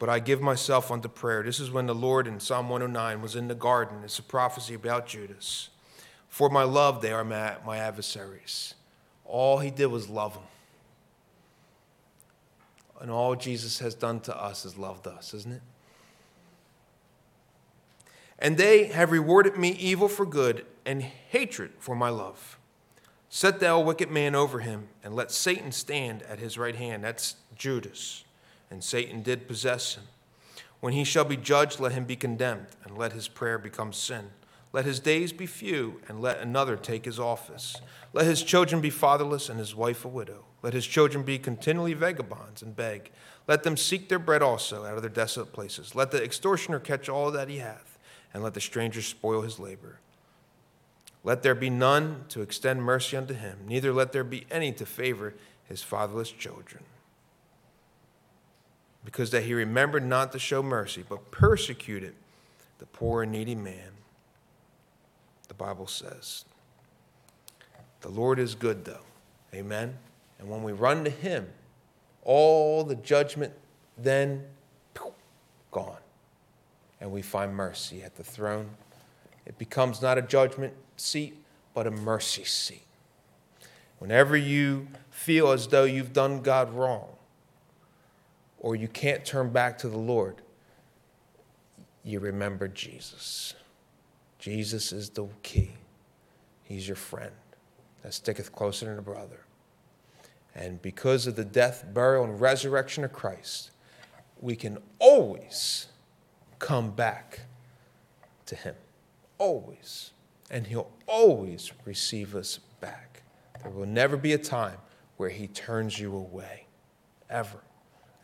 But 0.00 0.08
I 0.08 0.18
give 0.18 0.40
myself 0.40 0.90
unto 0.90 1.08
prayer. 1.08 1.42
This 1.42 1.60
is 1.60 1.70
when 1.70 1.86
the 1.86 1.94
Lord 1.94 2.26
in 2.26 2.40
Psalm 2.40 2.70
109 2.70 3.20
was 3.20 3.36
in 3.36 3.48
the 3.48 3.54
garden. 3.54 3.98
It's 4.02 4.18
a 4.18 4.22
prophecy 4.22 4.72
about 4.72 5.06
Judas. 5.06 5.68
For 6.26 6.48
my 6.48 6.62
love, 6.62 7.02
they 7.02 7.12
are 7.12 7.22
my, 7.22 7.56
my 7.66 7.76
adversaries. 7.76 8.74
All 9.26 9.58
he 9.58 9.70
did 9.70 9.86
was 9.86 10.08
love 10.08 10.32
them. 10.32 10.42
And 12.98 13.10
all 13.10 13.36
Jesus 13.36 13.80
has 13.80 13.94
done 13.94 14.20
to 14.20 14.34
us 14.34 14.64
is 14.64 14.78
loved 14.78 15.06
us, 15.06 15.34
isn't 15.34 15.52
it? 15.52 15.62
And 18.38 18.56
they 18.56 18.84
have 18.84 19.12
rewarded 19.12 19.58
me 19.58 19.72
evil 19.72 20.08
for 20.08 20.24
good 20.24 20.64
and 20.86 21.02
hatred 21.02 21.72
for 21.78 21.94
my 21.94 22.08
love. 22.08 22.58
Set 23.28 23.60
thou 23.60 23.78
a 23.78 23.84
wicked 23.84 24.10
man 24.10 24.34
over 24.34 24.60
him, 24.60 24.88
and 25.04 25.14
let 25.14 25.30
Satan 25.30 25.72
stand 25.72 26.22
at 26.22 26.38
his 26.38 26.56
right 26.56 26.74
hand. 26.74 27.04
That's 27.04 27.36
Judas. 27.54 28.24
And 28.70 28.84
Satan 28.84 29.22
did 29.22 29.48
possess 29.48 29.96
him. 29.96 30.04
When 30.80 30.92
he 30.92 31.04
shall 31.04 31.24
be 31.24 31.36
judged, 31.36 31.80
let 31.80 31.92
him 31.92 32.04
be 32.04 32.16
condemned, 32.16 32.68
and 32.84 32.96
let 32.96 33.12
his 33.12 33.28
prayer 33.28 33.58
become 33.58 33.92
sin. 33.92 34.30
Let 34.72 34.84
his 34.84 35.00
days 35.00 35.32
be 35.32 35.46
few, 35.46 36.00
and 36.08 36.20
let 36.20 36.38
another 36.38 36.76
take 36.76 37.04
his 37.04 37.18
office. 37.18 37.76
Let 38.12 38.26
his 38.26 38.42
children 38.42 38.80
be 38.80 38.90
fatherless, 38.90 39.48
and 39.48 39.58
his 39.58 39.74
wife 39.74 40.04
a 40.04 40.08
widow. 40.08 40.44
Let 40.62 40.74
his 40.74 40.86
children 40.86 41.24
be 41.24 41.38
continually 41.38 41.92
vagabonds 41.92 42.62
and 42.62 42.76
beg. 42.76 43.10
Let 43.48 43.62
them 43.64 43.76
seek 43.76 44.08
their 44.08 44.18
bread 44.18 44.42
also 44.42 44.84
out 44.84 44.94
of 44.94 45.02
their 45.02 45.10
desolate 45.10 45.52
places. 45.52 45.94
Let 45.94 46.12
the 46.12 46.22
extortioner 46.22 46.78
catch 46.78 47.08
all 47.08 47.30
that 47.32 47.48
he 47.48 47.58
hath, 47.58 47.98
and 48.32 48.42
let 48.42 48.54
the 48.54 48.60
stranger 48.60 49.02
spoil 49.02 49.42
his 49.42 49.58
labor. 49.58 49.98
Let 51.24 51.42
there 51.42 51.54
be 51.54 51.70
none 51.70 52.24
to 52.28 52.40
extend 52.40 52.82
mercy 52.82 53.16
unto 53.16 53.34
him, 53.34 53.58
neither 53.66 53.92
let 53.92 54.12
there 54.12 54.24
be 54.24 54.46
any 54.50 54.72
to 54.72 54.86
favor 54.86 55.34
his 55.64 55.82
fatherless 55.82 56.30
children. 56.30 56.84
Because 59.04 59.30
that 59.30 59.44
he 59.44 59.54
remembered 59.54 60.04
not 60.04 60.32
to 60.32 60.38
show 60.38 60.62
mercy, 60.62 61.04
but 61.08 61.30
persecuted 61.30 62.14
the 62.78 62.86
poor 62.86 63.22
and 63.22 63.32
needy 63.32 63.54
man. 63.54 63.92
The 65.48 65.54
Bible 65.54 65.86
says. 65.86 66.44
The 68.02 68.08
Lord 68.08 68.38
is 68.38 68.54
good, 68.54 68.84
though. 68.84 69.04
Amen. 69.54 69.96
And 70.38 70.48
when 70.48 70.62
we 70.62 70.72
run 70.72 71.04
to 71.04 71.10
him, 71.10 71.48
all 72.22 72.84
the 72.84 72.94
judgment 72.94 73.52
then 73.98 74.44
gone. 75.70 75.98
And 77.00 77.10
we 77.12 77.22
find 77.22 77.54
mercy 77.54 78.02
at 78.02 78.16
the 78.16 78.24
throne. 78.24 78.70
It 79.46 79.58
becomes 79.58 80.02
not 80.02 80.18
a 80.18 80.22
judgment 80.22 80.74
seat, 80.96 81.42
but 81.74 81.86
a 81.86 81.90
mercy 81.90 82.44
seat. 82.44 82.84
Whenever 83.98 84.36
you 84.36 84.88
feel 85.10 85.50
as 85.50 85.68
though 85.68 85.84
you've 85.84 86.12
done 86.12 86.40
God 86.40 86.72
wrong 86.72 87.08
or 88.60 88.76
you 88.76 88.88
can't 88.88 89.24
turn 89.24 89.50
back 89.50 89.78
to 89.78 89.88
the 89.88 89.98
Lord, 89.98 90.42
you 92.04 92.20
remember 92.20 92.68
Jesus. 92.68 93.54
Jesus 94.38 94.92
is 94.92 95.10
the 95.10 95.26
key. 95.42 95.72
He's 96.62 96.86
your 96.86 96.96
friend 96.96 97.32
that 98.02 98.14
sticketh 98.14 98.52
closer 98.52 98.86
than 98.86 98.98
a 98.98 99.02
brother. 99.02 99.40
And 100.54 100.80
because 100.80 101.26
of 101.26 101.36
the 101.36 101.44
death, 101.44 101.84
burial, 101.92 102.24
and 102.24 102.40
resurrection 102.40 103.04
of 103.04 103.12
Christ, 103.12 103.70
we 104.40 104.56
can 104.56 104.78
always 104.98 105.88
come 106.58 106.90
back 106.90 107.40
to 108.46 108.54
Him. 108.54 108.74
Always 109.38 110.12
and 110.50 110.66
He'll 110.66 110.90
always 111.06 111.72
receive 111.84 112.34
us 112.34 112.58
back. 112.80 113.22
There 113.62 113.70
will 113.70 113.86
never 113.86 114.16
be 114.16 114.32
a 114.32 114.38
time 114.38 114.78
where 115.16 115.30
He 115.30 115.46
turns 115.46 115.98
you 115.98 116.14
away. 116.14 116.66
Ever, 117.30 117.60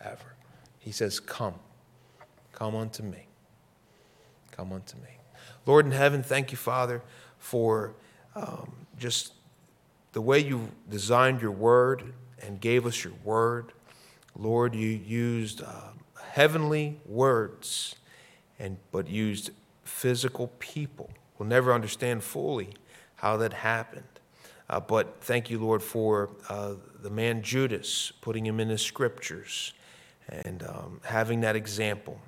ever. 0.01 0.35
He 0.79 0.93
says, 0.93 1.21
Come, 1.21 1.55
come 2.53 2.75
unto 2.75 3.03
me. 3.03 3.27
Come 4.51 4.73
unto 4.73 4.97
me. 4.97 5.19
Lord 5.67 5.87
in 5.87 5.93
heaven, 5.93 6.23
thank 6.23 6.51
you, 6.53 6.57
Father, 6.57 7.03
for 7.39 7.95
um, 8.35 8.73
just 8.99 9.33
the 10.13 10.21
way 10.21 10.39
you 10.39 10.71
designed 10.89 11.43
your 11.43 11.51
word 11.51 12.15
and 12.41 12.61
gave 12.61 12.87
us 12.87 13.05
your 13.05 13.15
word. 13.25 13.73
Lord, 14.39 14.75
you 14.75 14.89
used 14.89 15.63
uh, 15.63 15.91
heavenly 16.31 17.01
words, 17.05 17.97
and 18.59 18.77
but 18.93 19.09
used 19.09 19.51
physical 19.85 20.49
people 20.59 21.11
We'll 21.39 21.49
never 21.49 21.73
understand 21.73 22.25
fully 22.25 22.71
how 23.17 23.37
that 23.39 23.53
happened. 23.53 24.05
Uh, 24.69 24.81
but 24.81 25.19
thank 25.21 25.51
you, 25.51 25.59
Lord, 25.59 25.83
for 25.83 26.31
uh, 26.49 26.75
the 27.01 27.11
man 27.11 27.43
Judas, 27.43 28.13
putting 28.21 28.45
him 28.47 28.59
in 28.59 28.69
the 28.69 28.79
scriptures 28.79 29.73
and 30.29 30.63
um, 30.65 31.01
having 31.05 31.41
that 31.41 31.57
example. 31.57 32.21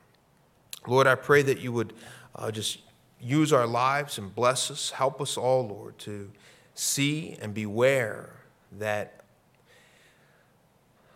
Lord, 0.87 1.07
I 1.07 1.15
pray 1.15 1.43
that 1.43 1.61
you 1.61 1.73
would 1.73 1.93
uh, 2.35 2.51
just 2.51 2.79
use 3.21 3.53
our 3.53 3.67
lives 3.67 4.19
and 4.19 4.35
bless 4.35 4.71
us. 4.71 4.91
Help 4.91 5.21
us 5.21 5.37
all, 5.37 5.67
Lord, 5.67 5.99
to 5.99 6.31
see 6.75 7.37
and 7.41 7.53
beware 7.53 8.31
that, 8.79 9.25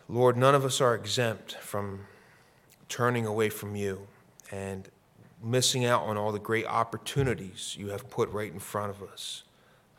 Lord, 0.09 0.37
none 0.37 0.55
of 0.55 0.64
us 0.64 0.80
are 0.80 0.95
exempt 0.95 1.55
from 1.55 2.07
turning 2.89 3.26
away 3.26 3.49
from 3.49 3.76
you. 3.76 4.07
And 4.51 4.89
missing 5.43 5.85
out 5.85 6.03
on 6.03 6.16
all 6.16 6.33
the 6.33 6.39
great 6.39 6.66
opportunities 6.66 7.76
you 7.78 7.89
have 7.89 8.09
put 8.09 8.30
right 8.30 8.53
in 8.53 8.59
front 8.59 8.91
of 8.91 9.03
us. 9.03 9.43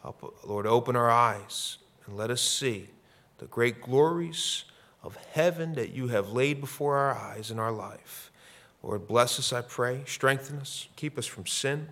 Help, 0.01 0.35
Lord, 0.45 0.65
open 0.65 0.95
our 0.95 1.11
eyes 1.11 1.77
and 2.05 2.17
let 2.17 2.31
us 2.31 2.41
see 2.41 2.89
the 3.37 3.45
great 3.45 3.81
glories 3.81 4.65
of 5.03 5.17
heaven 5.33 5.75
that 5.75 5.91
you 5.91 6.07
have 6.07 6.29
laid 6.29 6.61
before 6.61 6.97
our 6.97 7.13
eyes 7.13 7.51
in 7.51 7.59
our 7.59 7.71
life. 7.71 8.31
Lord, 8.81 9.07
bless 9.07 9.39
us, 9.39 9.53
I 9.53 9.61
pray. 9.61 10.01
Strengthen 10.05 10.59
us, 10.59 10.87
keep 10.95 11.17
us 11.17 11.25
from 11.25 11.45
sin, 11.45 11.89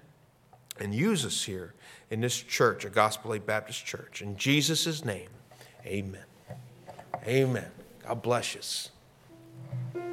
and 0.80 0.94
use 0.94 1.26
us 1.26 1.44
here 1.44 1.74
in 2.10 2.22
this 2.22 2.42
church, 2.42 2.86
a 2.86 2.90
Gospel 2.90 3.32
Light 3.32 3.46
Baptist 3.46 3.86
church. 3.86 4.22
In 4.22 4.36
Jesus' 4.38 5.06
name, 5.06 5.30
amen. 5.86 6.24
Amen. 7.26 7.72
God 8.06 8.22
bless 8.22 8.56
you. 8.56 10.11